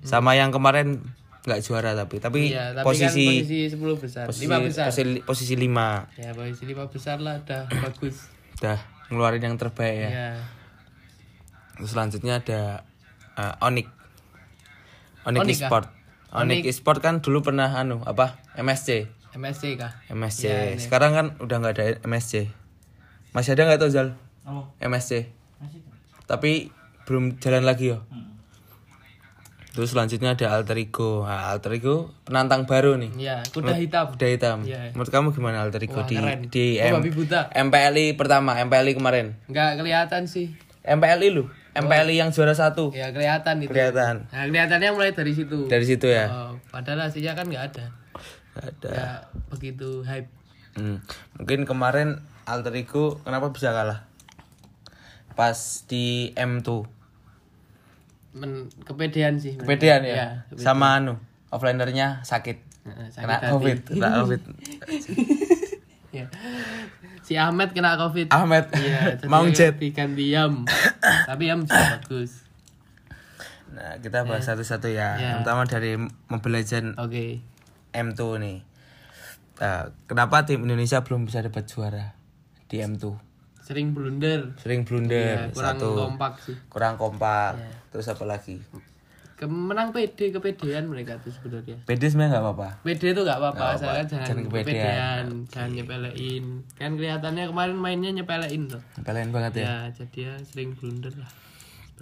Sama 0.00 0.32
yang 0.32 0.48
kemarin 0.48 1.04
nggak 1.44 1.60
juara 1.60 1.92
tapi 1.92 2.16
tapi, 2.16 2.48
Iya, 2.48 2.72
tapi 2.72 2.80
posisi 2.80 3.28
kan 3.28 3.44
posisi 3.44 3.58
10 3.68 4.00
besar. 4.00 4.24
posisi 4.24 4.44
5 4.48 4.64
besar. 4.64 4.86
posisi, 4.88 5.20
posisi 5.20 5.54
5 5.60 6.16
Ya, 6.16 6.32
posisi 6.32 6.64
5 6.64 6.88
besar 6.88 7.20
lah 7.20 7.44
udah 7.44 7.68
bagus. 7.84 8.32
udah 8.56 8.80
ngeluarin 9.12 9.44
yang 9.44 9.56
terbaik 9.60 9.96
ya. 10.00 10.08
Ya. 10.08 10.28
Terus 11.76 11.92
selanjutnya 11.92 12.40
ada 12.40 12.60
uh, 13.36 13.68
Onyx. 13.68 13.92
Onyx 15.28 15.40
Onyx 15.44 15.56
Esport. 15.60 15.92
Onyx 16.32 16.64
Esport 16.64 17.04
kan 17.04 17.20
dulu 17.20 17.44
pernah 17.44 17.68
anu 17.68 18.00
apa? 18.08 18.40
MSC. 18.56 19.12
MSC 19.36 19.76
kah? 19.76 19.92
MSC. 20.08 20.48
Ya, 20.48 20.72
ini. 20.72 20.80
Sekarang 20.80 21.12
kan 21.12 21.26
udah 21.36 21.60
nggak 21.60 21.74
ada 21.76 21.84
MSC. 22.00 22.48
Masih 23.36 23.52
ada 23.52 23.68
nggak 23.68 23.76
tuh 23.76 23.92
Zal? 23.92 24.16
Oh, 24.48 24.72
MSC. 24.80 25.28
masih. 25.60 25.84
Tapi 26.24 26.72
belum 27.04 27.36
jalan 27.36 27.62
lagi 27.62 27.90
ya. 27.90 28.00
Hmm. 28.02 28.32
Terus 29.70 29.90
selanjutnya 29.90 30.32
ada 30.32 30.54
Alter 30.54 30.78
Ego. 30.78 31.22
Nah, 31.22 31.50
Alter 31.50 31.74
Ego 31.74 32.14
penantang 32.22 32.62
baru 32.62 32.94
nih. 32.94 33.10
ya 33.18 33.42
kuda 33.44 33.74
hitam 33.74 34.06
Kuda 34.08 34.26
hitam. 34.28 34.58
Iya. 34.62 34.94
Menurut 34.94 35.10
kamu 35.10 35.28
gimana 35.30 35.60
Alter 35.60 35.82
Ego 35.82 35.98
Wah, 35.98 36.06
di 36.06 36.14
keren. 36.14 36.40
di 36.46 36.78
Oh, 36.78 36.86
M- 36.88 36.94
babi 36.96 37.10
buta. 37.10 37.50
MPLI 37.50 38.14
pertama, 38.14 38.54
MPLI 38.56 38.94
kemarin. 38.94 39.34
nggak 39.44 39.70
kelihatan 39.76 40.24
sih 40.24 40.54
MPLI 40.80 41.28
lu, 41.32 41.48
MPLI 41.74 42.14
yang 42.14 42.30
juara 42.30 42.52
satu. 42.52 42.92
ya 42.92 43.10
kelihatan 43.10 43.58
itu 43.58 43.68
Kelihatan. 43.68 44.28
nah 44.28 44.44
kelihatannya 44.44 44.90
mulai 44.90 45.10
dari 45.10 45.32
situ 45.32 45.66
Dari 45.66 45.82
situ 45.82 46.06
ya. 46.06 46.28
Oh, 46.28 46.52
padahal 46.68 47.08
hasilnya 47.08 47.32
kan 47.32 47.44
nggak 47.44 47.64
ada 47.66 47.84
Nggak 48.52 48.64
ada. 48.70 48.88
ya 48.90 49.08
begitu 49.50 50.00
hype 50.02 50.30
Hmm. 50.74 50.98
Mungkin 51.34 51.64
kemarin 51.64 52.18
Alter 52.44 52.74
Ego 52.74 53.18
kenapa 53.20 53.48
bisa 53.48 53.70
kalah? 53.70 54.06
Pas 55.34 55.58
di 55.86 56.30
M2. 56.32 56.86
Men, 58.34 58.66
kepedean 58.82 59.38
sih 59.38 59.54
Kepedean 59.54 60.02
ya. 60.02 60.14
Iya, 60.14 60.28
Sama 60.58 60.98
anu, 60.98 61.18
offlinernya 61.50 62.22
sakit. 62.26 62.58
Sakit 62.84 63.22
Kena 63.22 63.36
hati. 63.38 63.50
Covid, 63.54 63.78
kena 63.86 64.08
Covid. 64.22 64.42
Ya. 66.14 66.30
si 67.26 67.34
Ahmed 67.34 67.74
kena 67.74 67.98
covid 67.98 68.30
Ahmed 68.30 68.70
jadi 68.78 69.26
mau 69.26 69.42
jet. 69.50 69.74
diganti 69.82 70.30
Yam 70.30 70.62
tapi 71.28 71.50
juga 71.50 71.98
bagus 71.98 72.46
Nah, 73.74 73.98
kita 73.98 74.22
bahas 74.22 74.46
satu-satu 74.46 74.86
ya. 74.86 75.18
Ya. 75.18 75.34
Yang 75.34 75.36
pertama 75.42 75.62
dari 75.66 75.98
Mobile 76.30 76.62
Legend 76.62 76.94
oke 76.94 77.42
M2 77.90 78.20
nih. 78.38 78.58
Nah, 79.58 79.90
kenapa 80.06 80.46
tim 80.46 80.62
Indonesia 80.62 81.02
belum 81.02 81.26
bisa 81.26 81.42
dapat 81.42 81.66
juara 81.66 82.14
di 82.70 82.78
M2? 82.78 83.02
Sering 83.64 83.90
blunder 83.90 84.52
Sering 84.54 84.84
blunder, 84.84 85.36
Ya, 85.40 85.48
kurang 85.50 85.74
satu 85.74 85.88
kompak 85.96 86.32
sih 86.38 86.56
kurang 86.68 86.94
kompak. 86.94 87.56
Ya. 87.56 87.72
Terus 87.88 88.06
apa 88.06 88.24
lagi? 88.24 88.60
kemenang 89.34 89.90
pede 89.90 90.30
kepedean 90.30 90.86
mereka 90.86 91.18
tuh 91.18 91.28
sebenarnya 91.28 91.74
PD 91.82 92.06
sebenarnya 92.06 92.38
nggak 92.38 92.44
apa-apa. 92.46 92.68
gak 92.86 93.02
apa-apa 93.34 93.50
Nggak 93.50 93.74
asalkan 93.74 93.82
apa-apa. 93.82 94.06
jangan, 94.06 94.24
Jangan 94.24 94.44
kepedean. 94.44 94.62
kepedean 94.62 95.24
jangan 95.50 95.70
nyepelein 95.74 96.44
kan 96.72 96.90
kelihatannya 96.94 97.44
kemarin 97.48 97.76
mainnya 97.76 98.10
nyepelein 98.12 98.62
tuh 98.68 98.82
Kalian 99.02 99.28
banget 99.32 99.52
ya. 99.56 99.64
ya 99.64 99.76
jadi 99.92 100.18
ya 100.22 100.34
sering 100.40 100.70
blunder 100.72 101.12
lah 101.16 101.30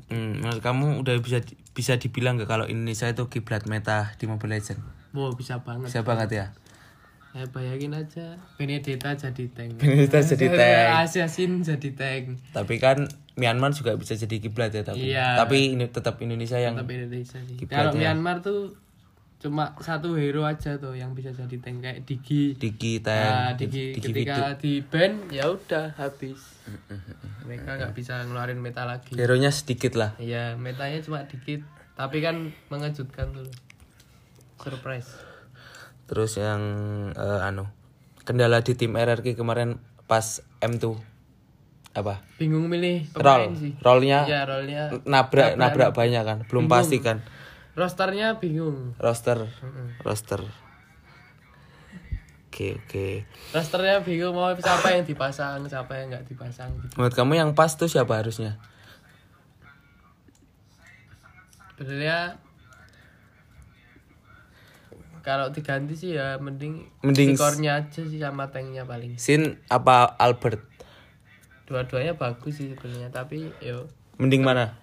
Hmm, 0.09 0.41
menurut 0.41 0.61
kamu 0.61 1.01
udah 1.01 1.15
bisa 1.21 1.41
bisa 1.73 1.97
dibilang 1.97 2.37
gak 2.37 2.45
kalau 2.47 2.65
Indonesia 2.67 3.07
itu 3.07 3.25
kiblat 3.29 3.65
meta 3.65 4.13
di 4.17 4.25
Mobile 4.27 4.53
Legend? 4.53 4.81
wow 5.13 5.33
bisa 5.33 5.61
banget 5.61 5.89
Bisa 5.89 6.01
banget 6.03 6.29
ya. 6.33 6.47
Ya 7.33 7.49
bayangin 7.49 7.97
aja 7.97 8.37
Benedetta 8.61 9.17
jadi 9.17 9.45
tank 9.49 9.81
Benedetta 9.81 10.21
jadi 10.21 10.47
tank. 10.53 10.89
Assassin 11.09 11.65
jadi 11.65 11.91
tank 11.97 12.25
Tapi 12.53 12.77
kan 12.77 13.09
Myanmar 13.33 13.73
juga 13.73 13.97
bisa 13.97 14.13
jadi 14.13 14.45
kiblat 14.45 14.77
ya 14.77 14.85
tapi. 14.85 15.09
Iya. 15.09 15.41
Tapi 15.41 15.73
ini 15.73 15.89
tetap 15.89 16.21
Indonesia 16.21 16.61
yang 16.61 16.77
tetap 16.77 16.93
Indonesia 16.93 17.41
sih 17.41 17.57
kalau 17.65 17.97
Myanmar 17.97 18.45
tuh 18.45 18.77
cuma 19.41 19.75
satu 19.81 20.15
hero 20.15 20.45
aja 20.47 20.79
tuh 20.79 20.95
yang 20.95 21.17
bisa 21.17 21.33
jadi 21.33 21.57
tank 21.59 21.83
kayak 21.83 21.99
Digi 22.07 22.55
Digi 22.55 23.01
Nah, 23.03 23.57
tank, 23.57 23.65
Digi, 23.65 23.97
Digi 23.97 24.13
ketika 24.13 24.55
di 24.61 24.85
ban 24.85 25.33
ya 25.33 25.49
udah 25.51 25.97
habis 25.97 26.63
mereka 27.49 27.81
nggak 27.81 27.97
bisa 27.97 28.23
ngeluarin 28.29 28.61
meta 28.63 28.87
lagi 28.87 29.19
Hero-nya 29.19 29.51
sedikit 29.51 29.99
lah. 29.99 30.15
Iya, 30.23 30.55
metanya 30.55 31.03
cuma 31.03 31.27
dikit, 31.27 31.67
tapi 31.99 32.23
kan 32.23 32.55
mengejutkan 32.71 33.35
tuh. 33.35 33.51
Surprise. 34.63 35.32
Terus 36.13 36.37
yang 36.37 36.61
eh, 37.11 37.41
anu 37.43 37.65
kendala 38.23 38.61
di 38.61 38.77
tim 38.77 38.93
RRQ 38.93 39.33
kemarin 39.33 39.81
pas 40.05 40.21
M2 40.61 40.93
apa? 41.93 42.21
Bingung 42.37 42.69
milih 42.69 43.09
Roll, 43.13 43.53
sih. 43.55 43.73
rollnya 43.79 44.25
Iya, 44.25 44.45
rollnya. 44.45 44.83
nabrak 45.05 45.57
nabrak 45.57 45.93
banyak 45.93 46.21
kan, 46.21 46.39
belum 46.47 46.65
Bingung. 46.65 46.73
pasti 46.73 47.01
kan. 47.01 47.25
Rosternya 47.73 48.37
bingung. 48.37 48.93
Roster, 48.97 49.49
roster. 50.01 50.45
Oke 52.47 52.77
oke. 52.79 53.25
Rosternya 53.51 54.01
bingung 54.01 54.37
mau 54.37 54.53
siapa 54.53 54.93
yang 54.93 55.09
dipasang, 55.09 55.65
siapa 55.65 55.97
yang 55.97 56.13
nggak 56.13 56.29
dipasang. 56.29 56.69
gitu. 56.77 56.93
Menurut 56.95 57.17
kamu 57.17 57.33
yang 57.35 57.51
pas 57.53 57.73
tuh 57.73 57.89
siapa 57.89 58.13
harusnya? 58.15 58.61
Sebenarnya 61.73 62.37
kalau 65.23 65.49
diganti 65.49 65.95
sih 65.95 66.11
ya 66.13 66.37
mending, 66.37 66.91
Mending- 67.01 67.35
skornya 67.35 67.81
aja 67.81 68.03
sih 68.03 68.19
sama 68.19 68.51
tanknya 68.51 68.83
paling. 68.83 69.17
Sin 69.17 69.63
apa 69.67 70.15
Albert? 70.17 70.61
Dua-duanya 71.65 72.13
bagus 72.13 72.59
sih 72.59 72.69
sebenarnya, 72.69 73.09
tapi 73.09 73.49
yo 73.59 73.87
Mending 74.19 74.43
mana? 74.43 74.77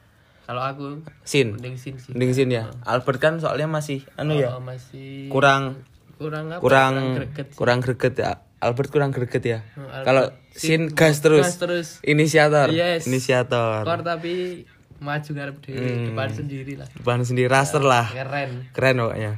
kalau 0.43 0.65
aku 0.65 1.05
Sin. 1.21 1.53
mending 1.53 1.77
sin 1.77 1.95
sih. 1.95 2.09
Mending 2.09 2.33
Sin 2.33 2.49
ya. 2.49 2.73
Albert 2.81 3.21
kan 3.21 3.37
soalnya 3.37 3.69
masih 3.69 4.01
anu 4.15 4.33
ya. 4.33 4.49
Oh, 4.49 4.57
masih 4.59 5.29
Kurang 5.29 5.85
kurang 6.17 6.49
apa? 6.49 6.57
kurang 6.59 6.93
greget 7.15 7.47
sih. 7.47 7.55
kurang 7.55 7.79
greget 7.79 8.15
ya. 8.17 8.31
Albert 8.57 8.89
kurang 8.89 9.13
greget 9.13 9.43
ya. 9.45 9.59
Oh. 9.75 9.85
Kalau 10.01 10.33
Sin 10.49 10.89
gas 10.89 11.21
terus. 11.21 11.45
Gas 11.45 11.61
terus. 11.61 11.87
Inisiator. 12.01 12.73
Yes. 12.73 13.05
Inisiator. 13.05 13.85
Skor 13.85 14.01
tapi 14.01 14.65
maju 14.97 15.29
ngarep 15.29 15.57
di 15.61 15.71
Hmm. 15.71 16.11
depan 16.11 16.27
sendiri 16.33 16.73
lah. 16.75 16.89
Depan 16.89 17.21
sendiri 17.21 17.47
raster 17.47 17.79
lah. 17.79 18.09
Keren. 18.09 18.73
Keren 18.73 18.95
pokoknya. 18.97 19.31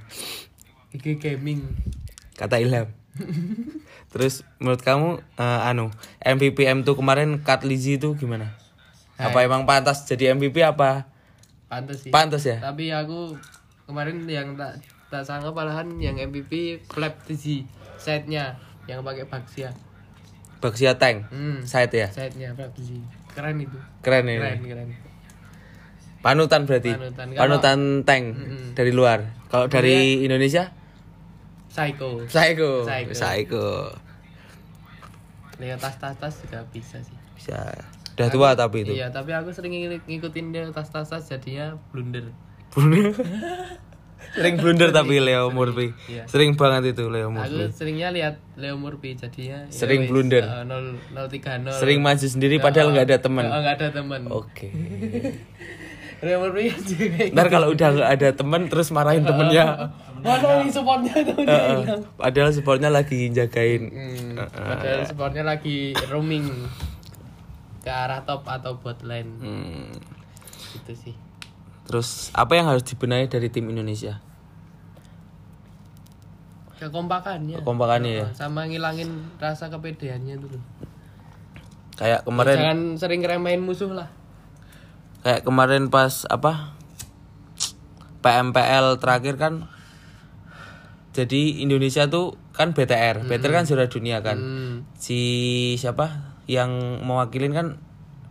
Iki 0.91 1.17
gaming. 1.19 1.63
Kata 2.35 2.59
Ilham. 2.59 2.91
Terus 4.11 4.43
menurut 4.59 4.81
kamu 4.83 5.19
eh, 5.39 5.69
anu 5.69 5.91
MVP 6.23 6.67
M2 6.67 6.95
kemarin 6.95 7.29
Kat 7.43 7.63
Lizzy 7.63 7.99
itu 7.99 8.15
gimana? 8.15 8.55
Apa 9.21 9.45
emang 9.45 9.67
pantas 9.69 10.03
jadi 10.07 10.33
MVP 10.33 10.63
apa? 10.65 11.05
Pantes 11.71 12.03
sih. 12.03 12.11
Pantas 12.11 12.43
ya? 12.43 12.57
Tapi 12.59 12.91
aku 12.91 13.37
kemarin 13.87 14.25
yang 14.27 14.57
tak 14.59 14.81
tak 15.11 15.27
sangka 15.27 15.51
malahan 15.51 15.87
yang 15.99 16.15
MVP 16.19 16.83
flap 16.87 17.23
Dizzy 17.27 17.67
side-nya 17.99 18.57
yang 18.89 19.05
pakai 19.05 19.27
Baxia. 19.29 19.71
Baxia 20.59 20.97
Tank. 20.97 21.29
Hmm. 21.29 21.61
Side 21.63 21.93
ya. 21.93 22.07
Side-nya 22.09 22.55
flap 22.57 22.73
Dizzy. 22.73 22.99
Keren 23.31 23.63
itu. 23.63 23.77
Keren 24.03 24.27
ini. 24.27 24.39
Keren, 24.39 24.59
keren. 24.67 24.87
Panutan 26.21 26.69
berarti. 26.69 26.91
Panutan. 26.93 27.27
Panutan, 27.33 27.79
tank 28.05 28.23
Mm-mm. 28.37 28.65
dari 28.77 28.91
luar. 28.93 29.33
Kalau 29.49 29.65
dari 29.65 30.21
Indonesia? 30.21 30.69
Psycho. 31.71 32.27
Psycho. 32.27 32.83
Psycho. 32.83 33.11
Psycho. 33.11 33.65
Leo 35.55 35.75
tas-tas 35.77 36.15
juga 36.41 36.65
bisa 36.67 36.97
sih. 36.99 37.15
Bisa. 37.31 37.57
Udah 38.11 38.27
tua 38.27 38.49
tapi 38.53 38.83
itu. 38.83 38.91
Iya, 38.91 39.07
tapi 39.07 39.31
aku 39.31 39.49
sering 39.49 39.71
ngik- 39.71 40.05
ngikutin 40.05 40.45
dia 40.49 40.67
tas-tas 40.69 41.07
jadinya 41.23 41.79
blunder. 41.89 42.27
Blunder. 42.69 43.13
Sering 44.31 44.55
blunder 44.55 44.93
tapi 44.95 45.19
Leo 45.19 45.49
Murphy. 45.49 45.91
Iya. 46.07 46.23
Sering 46.23 46.55
banget 46.55 46.93
itu 46.93 47.09
Leo 47.09 47.27
Aku 47.27 47.35
Murphy. 47.35 47.67
seringnya 47.69 48.09
lihat 48.09 48.39
Leo 48.55 48.75
Murphy 48.75 49.11
jadinya 49.13 49.65
ya 49.65 49.73
Sering 49.73 50.05
wis, 50.05 50.09
blunder. 50.09 50.43
eh, 50.45 50.63
0 50.63 51.27
030. 51.27 51.67
Sering 51.73 51.99
maju 51.99 52.25
sendiri 52.25 52.55
padahal 52.57 52.91
nggak 52.91 53.07
ada 53.07 53.17
teman. 53.19 53.43
Oh, 53.45 53.59
nggak 53.59 53.75
ada 53.75 53.87
teman. 53.91 54.21
Oke. 54.29 54.69
Leo 56.23 56.37
Murphy 56.37 56.69
juga 56.69 57.27
Ntar 57.27 57.47
kalau 57.49 57.67
udah 57.71 57.87
nggak 57.91 58.09
ada 58.13 58.29
teman 58.31 58.61
terus 58.67 58.87
marahin 58.89 59.25
temennya. 59.25 59.89
Mana 60.21 60.61
nih 60.61 60.69
supportnya 60.69 61.13
tuh 61.23 61.41
dia 61.41 61.61
hilang. 61.75 62.01
Padahal 62.13 62.49
supportnya 62.51 62.89
lagi 62.89 63.27
jagain. 63.27 63.83
Hmm, 63.87 64.37
padahal 64.37 65.01
supportnya 65.03 65.43
lagi 65.43 65.77
roaming 66.07 66.45
ke 67.81 67.89
arah 67.89 68.21
top 68.21 68.45
atau 68.45 68.77
bot 68.77 69.01
lane 69.01 69.31
Hmm. 69.35 69.89
gitu 70.73 70.93
sih. 70.93 71.15
Terus 71.83 72.29
apa 72.31 72.53
yang 72.53 72.67
harus 72.67 72.81
dibenahi 72.83 73.25
dari 73.25 73.49
tim 73.49 73.65
Indonesia? 73.65 74.21
Kekompakannya. 76.77 77.61
Kekompakannya 77.61 78.11
ya. 78.11 78.27
Sama 78.33 78.65
ngilangin 78.65 79.09
rasa 79.37 79.69
kepedeannya 79.69 80.37
dulu. 80.37 80.57
Kayak 81.93 82.25
kemarin 82.25 82.57
Jangan 82.57 82.79
sering 82.97 83.21
remehin 83.21 83.61
musuh 83.61 83.91
lah. 83.91 84.09
kayak 85.21 85.45
kemarin 85.45 85.85
pas 85.87 86.25
apa? 86.25 86.73
PMPL 88.21 88.97
terakhir 88.97 89.37
kan 89.37 89.69
jadi 91.11 91.59
Indonesia 91.59 92.07
tuh 92.07 92.39
kan 92.55 92.71
BTR. 92.71 93.27
BTR 93.27 93.51
kan 93.51 93.65
juara 93.67 93.91
dunia 93.91 94.23
kan. 94.23 94.39
Hmm. 94.39 94.75
Si 94.95 95.19
siapa 95.75 96.35
yang 96.47 97.03
mewakilin 97.03 97.51
kan 97.51 97.67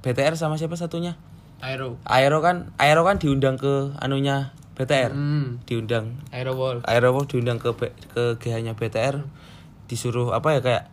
BTR 0.00 0.36
sama 0.36 0.56
siapa 0.56 0.80
satunya? 0.80 1.20
Aero. 1.60 2.00
Aero 2.08 2.40
kan 2.40 2.72
Aero 2.80 3.04
kan 3.04 3.20
diundang 3.20 3.60
ke 3.60 3.92
anunya 4.00 4.56
BTR. 4.80 5.12
Hmm. 5.12 5.60
Diundang 5.68 6.16
Aero 6.32 6.56
Wall. 6.56 6.80
Aero 6.88 7.12
diundang 7.28 7.60
ke 7.60 7.76
ke 8.16 8.40
GH-nya 8.40 8.72
BTR 8.72 9.28
disuruh 9.90 10.32
apa 10.32 10.56
ya 10.56 10.60
kayak 10.64 10.84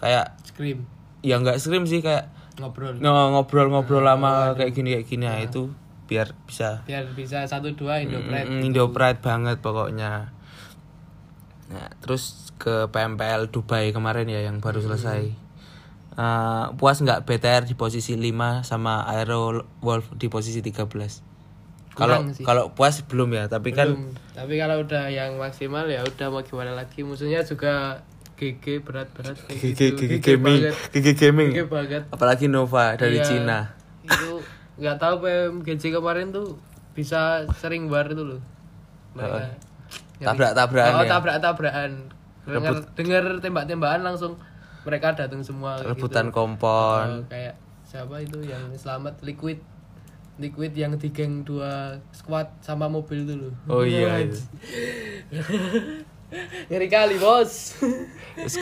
kayak 0.00 0.26
Scream. 0.46 0.86
ya 1.20 1.36
nggak 1.42 1.58
scream 1.58 1.84
sih 1.84 2.00
kayak 2.00 2.30
Ngobrol. 2.62 2.96
no, 3.02 3.10
ngobrol-ngobrol 3.34 4.06
lama 4.06 4.54
kayak 4.54 4.70
gini 4.70 4.94
kayak 4.94 5.06
gini 5.10 5.26
nah, 5.26 5.42
itu 5.42 5.74
biar 6.06 6.30
bisa 6.46 6.86
Biar 6.86 7.06
bisa 7.12 7.42
satu 7.46 7.74
dua 7.74 7.98
Indo 8.02 8.22
Pride. 8.22 8.48
Mm, 8.48 8.66
Indo 8.70 8.84
Pride 8.94 9.20
banget 9.22 9.58
pokoknya 9.58 10.30
nah 11.70 11.86
terus 11.98 12.50
ke 12.56 12.86
PMPL 12.86 13.48
Dubai 13.48 13.88
kemarin 13.90 14.26
ya 14.26 14.42
yang 14.42 14.58
baru 14.58 14.80
selesai 14.80 15.50
Eh, 16.10 16.66
puas 16.74 16.98
nggak 16.98 17.22
BTR 17.22 17.64
di 17.64 17.72
posisi 17.72 18.12
5 18.12 18.60
sama 18.60 19.06
Aero 19.06 19.62
Wolf 19.78 20.10
di 20.12 20.26
posisi 20.26 20.58
13 20.58 20.90
Kalau 21.90 22.18
kalau 22.42 22.64
puas 22.70 22.98
belum 23.00 23.30
ya, 23.30 23.46
tapi 23.46 23.70
kan 23.70 23.94
Belum. 23.94 24.10
tapi 24.32 24.58
kalau 24.58 24.82
udah 24.82 25.06
yang 25.06 25.38
maksimal 25.38 25.86
ya 25.86 26.02
udah 26.02 26.26
mau 26.28 26.42
gimana 26.42 26.74
lagi 26.74 27.00
musuhnya 27.02 27.40
juga 27.40 28.02
GG 28.34 28.82
berat-berat 28.82 29.38
GG 29.48 29.62
gitu. 29.70 30.02
GG 30.02 30.12
gaming. 30.20 30.60
GG 30.90 31.08
gaming. 31.14 31.50
GG 31.52 31.68
banget 31.68 32.02
Apalagi 32.10 32.48
Nova 32.48 32.96
dari 32.96 33.16
Iya. 33.16 33.24
Cina. 33.24 33.58
itu 34.02 34.42
nggak 34.76 34.96
tahu 34.96 35.14
PMGC 35.20 35.94
kemarin 35.94 36.34
tuh 36.34 36.58
bisa 36.90 37.46
sering 37.54 37.86
bar 37.86 38.08
itu 38.08 38.26
loh 38.26 38.42
mereka 39.12 39.56
Tabrak-tabrakan 40.20 40.92
oh, 40.96 41.04
ya? 41.04 41.10
tabrak-tabrakan 41.10 41.90
dengar 42.44 42.74
dengar 42.96 43.24
tembak-tembakan 43.40 44.00
langsung 44.04 44.32
mereka 44.84 45.12
datang 45.12 45.44
semua 45.44 45.80
Rebutan 45.80 46.28
gitu. 46.28 46.36
kompon. 46.36 47.06
Oh, 47.20 47.24
kayak 47.28 47.56
siapa 47.84 48.22
itu 48.22 48.40
yang 48.44 48.72
selamat 48.76 49.18
liquid 49.26 49.60
liquid 50.40 50.72
yang 50.72 50.96
di 50.96 51.12
geng 51.12 51.44
dua 51.44 52.00
squad 52.16 52.48
sama 52.64 52.88
mobil 52.88 53.28
dulu 53.28 53.48
Oh 53.68 53.84
iya. 53.84 54.24
iya. 55.28 55.42
ngeri 56.70 56.88
kali 56.88 57.18
bos 57.18 57.74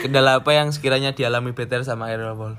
kendala 0.01 0.41
apa 0.41 0.51
yang 0.51 0.73
sekiranya 0.73 1.13
dialami 1.13 1.53
BTR 1.53 1.85
sama 1.85 2.09
Aerobol? 2.09 2.57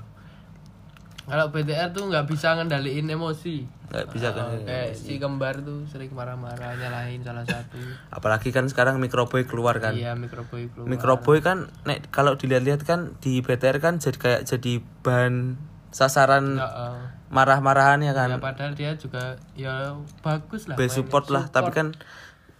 kalau 1.27 1.47
BTR 1.51 1.91
tuh 1.91 2.07
nggak 2.07 2.25
bisa 2.31 2.55
ngendaliin 2.55 3.11
emosi 3.11 3.67
Nggak 3.91 4.07
bisa 4.15 4.31
kan? 4.31 4.45
Oh, 4.47 4.63
kayak 4.63 4.95
si 4.95 5.19
kembar 5.19 5.59
tuh 5.67 5.83
sering 5.83 6.15
marah-marah 6.15 6.79
nyalahin 6.79 7.27
salah 7.27 7.43
satu 7.43 7.75
Apalagi 8.07 8.55
kan 8.55 8.63
sekarang 8.71 9.03
Microboy 9.03 9.43
keluar 9.43 9.83
kan. 9.83 9.91
iya 9.91 10.15
mikroboy 10.15 10.71
keluar 10.71 10.87
Microboy 10.87 11.43
kan 11.43 11.67
nek 11.83 12.07
kalau 12.07 12.39
dilihat-lihat 12.39 12.87
kan 12.87 13.19
di 13.19 13.43
BTR 13.43 13.83
kan 13.83 13.99
jadi 13.99 14.15
kayak 14.15 14.41
jadi 14.47 14.79
bahan 15.03 15.59
sasaran 15.91 16.55
Heeh. 16.55 16.95
marah-marahannya 17.35 18.15
kan. 18.15 18.31
Ya, 18.31 18.39
padahal 18.39 18.71
dia 18.79 18.95
juga 18.95 19.35
ya 19.59 19.99
bagus 20.23 20.71
lah. 20.71 20.79
Be 20.79 20.87
support 20.87 21.27
lah, 21.27 21.51
tapi 21.51 21.75
kan 21.75 21.91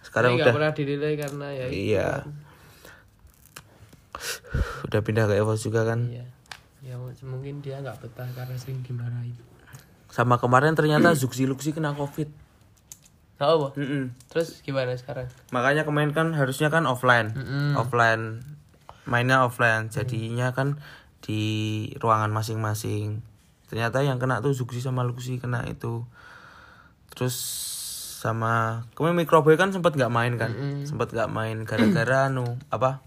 sekarang 0.04 0.36
nggak 0.36 0.52
udah 0.52 0.54
pernah 0.60 0.72
dinilai 0.76 1.14
karena 1.16 1.46
ya 1.48 1.64
itu 1.72 1.80
iya. 1.96 2.08
Udah 4.84 5.00
pindah 5.00 5.24
ke 5.24 5.40
Evo 5.40 5.56
juga 5.56 5.88
kan. 5.88 6.12
Iya. 6.12 6.28
Ya 6.84 6.94
mungkin 7.24 7.64
dia 7.64 7.80
nggak 7.80 8.04
betah 8.04 8.28
karena 8.36 8.52
sering 8.60 8.84
dimarahin. 8.84 9.32
Sama 10.12 10.36
kemarin 10.36 10.76
ternyata 10.76 11.16
Zuxi 11.16 11.48
Luxi 11.48 11.72
kena 11.72 11.96
Covid. 11.96 12.28
Tahu 13.40 13.50
apa? 13.56 13.68
Mm-mm. 13.80 14.12
Terus 14.28 14.60
gimana 14.60 14.92
sekarang? 14.92 15.32
Makanya 15.50 15.88
kemarin 15.88 16.12
kan 16.12 16.36
harusnya 16.36 16.68
kan 16.68 16.84
offline. 16.84 17.32
Mm-mm. 17.32 17.80
Offline 17.80 18.44
mainnya 19.08 19.40
offline. 19.42 19.88
Jadinya 19.88 20.52
kan 20.52 20.76
di 21.24 21.40
ruangan 21.96 22.28
masing-masing. 22.28 23.24
Ternyata 23.72 24.04
yang 24.04 24.20
kena 24.20 24.44
tuh 24.44 24.52
Zuxi 24.52 24.84
sama 24.84 25.00
Luxi 25.00 25.40
kena 25.40 25.64
itu. 25.64 26.04
Terus 27.08 27.36
sama 28.22 28.86
kemarin 28.94 29.18
Microboy 29.18 29.58
kan 29.58 29.74
sempat 29.74 29.98
nggak 29.98 30.12
main 30.12 30.38
kan 30.38 30.54
Mm-mm. 30.54 30.86
sempat 30.86 31.10
nggak 31.10 31.26
main 31.26 31.66
gara-gara 31.66 32.22
anu 32.30 32.54
apa 32.70 33.02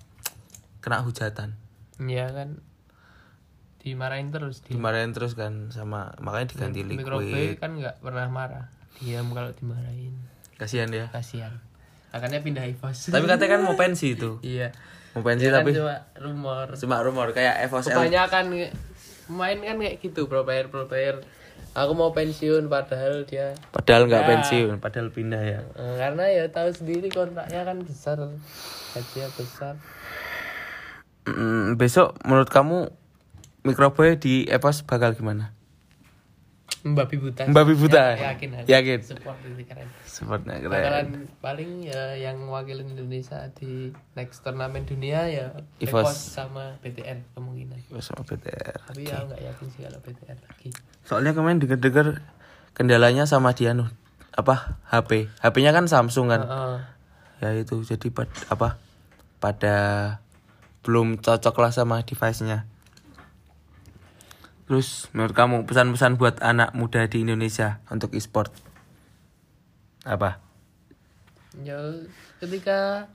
kena 0.84 1.08
hujatan 1.08 1.56
Iya 2.04 2.36
kan 2.36 2.60
dimarahin 3.86 4.34
terus 4.34 4.65
di 4.65 4.74
dimarahin 4.74 5.13
terus 5.13 5.38
kan 5.38 5.69
sama 5.69 6.10
makanya 6.17 6.58
diganti 6.58 6.82
mikrobe 6.82 7.30
liquid. 7.30 7.62
kan 7.62 7.78
nggak 7.78 8.02
pernah 8.02 8.26
marah. 8.26 8.65
Diam 8.98 9.30
kalau 9.30 9.54
dimarahin. 9.54 10.17
Kasihan 10.58 10.89
ya 10.89 11.06
kasihan. 11.13 11.54
Akhirnya 12.10 12.41
pindah 12.41 12.65
Evos. 12.65 13.13
Tapi 13.13 13.30
katanya 13.30 13.60
kan 13.60 13.62
mau 13.62 13.78
pensi 13.78 14.17
itu. 14.17 14.41
Iya. 14.41 14.74
Mau 15.13 15.21
pensi 15.21 15.45
Kan 15.48 15.62
tapi 15.62 15.78
cuma 15.78 16.02
rumor. 16.17 16.74
Cuma 16.74 16.98
rumor 17.06 17.30
kayak 17.32 17.69
Evos 17.69 17.86
kebanyakan 17.86 18.74
main 19.30 19.58
kan 19.60 19.78
kayak 19.78 20.02
gitu 20.02 20.26
pro 20.26 20.41
player 20.41 20.65
pro 20.65 20.86
player 20.86 21.17
aku 21.76 21.91
mau 21.91 22.13
pensiun 22.13 22.71
padahal 22.71 23.26
dia 23.28 23.52
padahal 23.74 24.08
nggak 24.08 24.24
Ya. 24.24 24.30
pensiun. 24.32 24.76
padahal 24.80 25.12
pindah 25.12 25.43
ya. 25.43 25.62
Eh, 25.76 25.95
karena 26.00 26.24
ya 26.26 26.45
tahu 26.48 26.71
sendiri 26.71 27.12
kontraknya 27.12 27.67
kan 27.67 27.84
besar. 27.84 28.17
Gajinya 28.95 29.30
besar. 29.36 29.76
Mm, 31.26 31.76
besok 31.76 32.15
menurut 32.24 32.48
kamu 32.48 32.93
Microboy 33.65 34.15
di 34.15 34.45
Evos 34.45 34.86
bakal 34.86 35.17
gimana? 35.17 35.51
Babi 36.86 37.17
buta. 37.17 37.49
Babi 37.49 37.73
buta? 37.73 38.13
Ya, 38.13 38.38
yakin. 38.38 38.62
Yakin? 38.65 38.99
support 39.01 39.38
itu 39.41 39.65
keren. 39.65 39.89
Sepertinya 40.06 40.62
keren. 40.62 40.69
Bakalan 40.69 41.08
paling 41.41 41.71
ya 41.82 42.13
yang 42.13 42.45
wakilin 42.45 42.86
Indonesia 42.86 43.41
di 43.58 43.89
next 44.13 44.45
turnamen 44.45 44.86
dunia 44.86 45.25
ya 45.25 45.49
Evos. 45.82 46.13
Sama 46.13 46.78
BTR 46.86 47.25
kemungkinan. 47.34 47.89
Evos 47.89 48.06
sama 48.06 48.21
BTR 48.21 48.86
tapi 48.86 49.01
ya 49.01 49.17
nggak 49.17 49.41
yakin 49.41 49.67
sih 49.73 49.82
kalau 49.82 49.99
BTR 50.06 50.38
lagi. 50.38 50.69
Soalnya 51.01 51.34
kemarin 51.34 51.58
dengar-dengar 51.58 52.21
kendalanya 52.78 53.25
sama 53.25 53.58
dia 53.58 53.73
nuh. 53.73 53.89
Apa? 54.38 54.78
HP 54.86 55.25
HP-nya 55.41 55.73
kan 55.73 55.89
Samsung 55.89 56.30
kan. 56.30 56.41
Heeh. 56.45 56.78
ya 57.41 57.49
itu. 57.58 57.82
Jadi 57.82 58.13
pad- 58.13 58.45
apa? 58.45 58.78
Pada 59.41 59.78
belum 60.86 61.17
cocok 61.17 61.56
lah 61.58 61.73
sama 61.73 62.06
device-nya 62.06 62.69
terus 64.65 65.08
menurut 65.13 65.34
kamu 65.38 65.56
pesan-pesan 65.69 66.17
buat 66.17 66.41
anak 66.41 66.73
muda 66.73 67.06
di 67.06 67.21
Indonesia 67.21 67.82
untuk 67.89 68.13
e-sport? 68.17 68.49
Apa? 70.06 70.41
Ya 71.63 71.78
ketika 72.43 73.10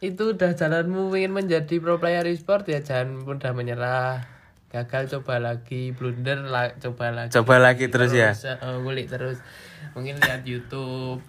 itu 0.00 0.32
udah 0.32 0.56
jalanmu 0.56 1.12
ingin 1.12 1.32
menjadi 1.36 1.76
pro 1.76 2.00
player 2.00 2.24
e-sport 2.24 2.64
ya 2.68 2.80
jangan 2.80 3.20
mudah 3.20 3.52
menyerah. 3.52 4.24
Gagal 4.70 5.18
coba 5.18 5.42
lagi. 5.42 5.92
Blunder 5.92 6.46
lah 6.46 6.72
coba 6.80 7.10
lagi. 7.12 7.34
Coba 7.34 7.58
lagi 7.60 7.90
terus 7.90 8.14
ya? 8.14 8.32
eh, 8.32 8.76
ngulik 8.80 9.10
terus. 9.10 9.42
Mungkin 9.92 10.16
lihat 10.22 10.46
YouTube. 10.46 11.20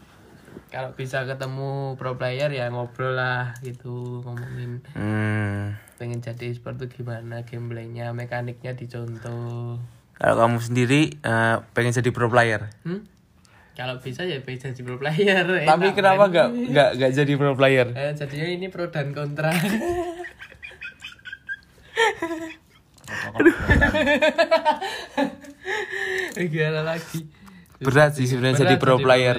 Kalau 0.71 0.95
bisa 0.95 1.27
ketemu 1.27 1.99
pro 1.99 2.15
player 2.15 2.47
ya 2.47 2.71
ngobrol 2.71 3.17
lah 3.17 3.51
gitu 3.59 4.23
ngomongin. 4.23 4.79
Hmm, 4.95 5.75
pengen 6.01 6.17
jadi 6.17 6.49
e-sport 6.49 6.81
tuh 6.81 6.89
gimana 6.89 7.45
gameplaynya 7.45 8.09
mekaniknya 8.17 8.73
dicontoh. 8.73 9.77
Kalau 10.17 10.35
kamu 10.41 10.57
sendiri 10.57 11.13
eh, 11.21 11.61
pengen 11.77 11.93
jadi 11.93 12.09
pro 12.09 12.25
player? 12.25 12.73
Hmm? 12.81 13.05
kalau 13.71 13.97
bisa 13.97 14.25
ya 14.27 14.41
pengen 14.41 14.73
jadi 14.73 14.81
pro 14.81 14.97
player. 14.97 15.45
Tapi 15.45 15.85
Enak, 15.89 15.93
kenapa 15.93 16.23
nggak 16.27 16.47
nggak 16.73 16.89
nggak 16.97 17.11
jadi 17.21 17.33
pro 17.37 17.53
player? 17.53 17.87
Eh, 17.93 18.17
jadinya 18.17 18.47
ini 18.49 18.65
pro 18.73 18.89
dan 18.89 19.13
kontra. 19.13 19.53
Gimana 26.51 26.81
lagi? 26.81 27.29
berat 27.81 28.13
sih 28.13 28.29
sebenarnya 28.29 28.61
jadi 28.61 28.75
Berat 28.77 28.83
pro 28.85 28.95
player 29.01 29.37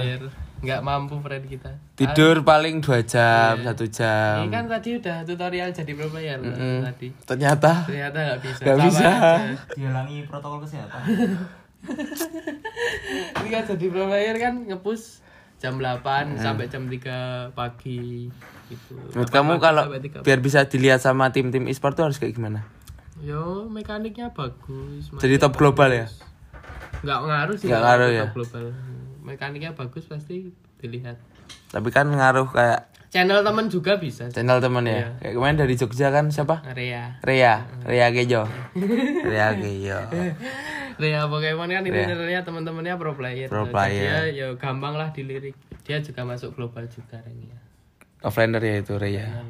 Nggak 0.63 0.81
mampu 0.81 1.19
friend 1.19 1.45
kita. 1.45 1.71
tidur 1.99 2.41
paling 2.41 2.79
dua 2.79 3.03
jam 3.03 3.59
satu 3.61 3.83
Ini 3.83 3.93
jam 3.93 4.47
kan 4.47 4.65
tadi 4.71 4.95
udah 4.95 5.17
tutorial 5.23 5.69
jadi 5.69 5.91
pro 5.91 6.07
player 6.07 6.39
loh, 6.39 6.55
tadi. 6.87 7.09
ternyata 7.27 7.83
Ternyata 7.83 8.19
nggak 8.23 8.41
bisa. 8.41 8.61
Nggak 8.63 8.77
Sama 8.77 8.87
bisa. 8.87 9.11
dihalangi 9.75 10.19
protokol 10.25 10.59
kesehatan 10.63 11.03
Ini 13.37 13.49
kan 13.51 13.63
jadi 13.69 13.87
pro 13.91 14.05
player 14.07 14.37
kan 14.39 14.55
ngepush 14.65 15.05
jam 15.59 15.79
8 15.79 16.39
sampai 16.39 16.67
jam 16.67 16.87
3 16.87 17.55
pagi 17.55 18.27
gitu. 18.67 18.95
menurut 19.15 19.31
8 19.31 19.35
kamu 19.35 19.53
pagi 19.53 19.63
kalau 19.63 19.83
sampai 19.87 20.03
3 20.03 20.27
biar 20.27 20.39
bisa 20.39 20.61
dilihat 20.67 20.99
sama 20.99 21.31
tim-tim 21.31 21.67
e-sport 21.67 21.95
tuh 21.95 22.07
harus 22.07 22.19
kayak 22.19 22.35
gimana 22.35 22.67
Yo, 23.19 23.71
mekaniknya 23.71 24.31
bagus. 24.31 25.07
jadi 25.19 25.39
top 25.39 25.55
global 25.55 25.91
ya 25.93 26.07
Nggak 27.03 27.19
ngaruh 27.21 27.57
sih. 27.57 27.67
Nggak 27.67 27.83
ngaruh 27.83 28.07
top 28.07 28.15
ya? 28.15 28.25
Global. 28.33 28.65
Mekaniknya 29.23 29.73
bagus 29.73 30.05
pasti 30.05 30.51
dilihat. 30.77 31.15
tapi 31.71 31.89
kan 31.89 32.11
ngaruh 32.11 32.51
kayak 32.51 32.91
Channel 33.13 33.45
temen 33.45 33.69
juga 33.69 34.01
bisa. 34.01 34.25
channel 34.33 34.57
temen 34.57 34.89
ya 34.89 35.13
kayak 35.21 35.37
kemarin 35.37 35.57
dari 35.61 35.75
Jogja 35.77 36.09
kan 36.09 36.33
siapa 36.33 36.65
Area. 36.65 37.21
Rea 37.21 37.61
Rea 37.85 38.09
Gejo 38.09 38.49
Rea 39.23 39.53
Gejo 39.53 39.99
Rea 41.03 41.23
Pokemon 41.29 41.69
kan 41.69 41.85
ini 41.85 42.09
sebenarnya 42.09 42.41
teman-temannya 42.41 42.95
pro 42.97 43.13
player. 43.13 43.49
Pro 43.53 43.69
player. 43.69 44.01
Dia 44.01 44.21
ya 44.33 44.47
gampang 44.57 44.97
lah 44.97 45.13
dilirik. 45.13 45.53
Dia 45.85 46.01
juga 46.01 46.25
masuk 46.25 46.57
global 46.57 46.89
juga 46.89 47.21
Renia. 47.21 47.57
offlaner 48.25 48.65
ya 48.65 48.81
itu 48.81 48.97
Rea 48.97 49.45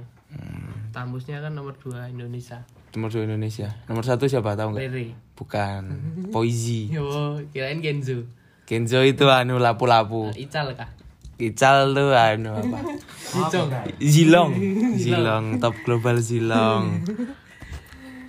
Tambusnya 0.91 1.39
kan 1.39 1.55
nomor 1.55 1.79
2 1.79 2.13
Indonesia. 2.13 2.67
nomor 2.93 3.09
dua 3.09 3.25
Indonesia 3.25 3.73
nomor 3.89 4.05
satu 4.05 4.29
siapa 4.29 4.53
tahu 4.53 4.77
nggak 4.77 5.17
bukan 5.33 5.83
Poizi 6.29 6.91
Yo, 6.97 7.41
kirain 7.49 7.81
Genzo. 7.81 8.27
Kenzo 8.63 9.03
itu 9.03 9.27
anu 9.27 9.59
lapu-lapu 9.59 10.31
Ical 10.39 10.73
kah? 10.79 10.89
Ical 11.43 11.91
tuh 11.97 12.15
anu 12.15 12.55
apa. 12.55 12.79
Zilong 13.99 14.53
Zilong 14.95 15.59
top 15.59 15.75
global 15.83 16.23
Zilong 16.23 17.03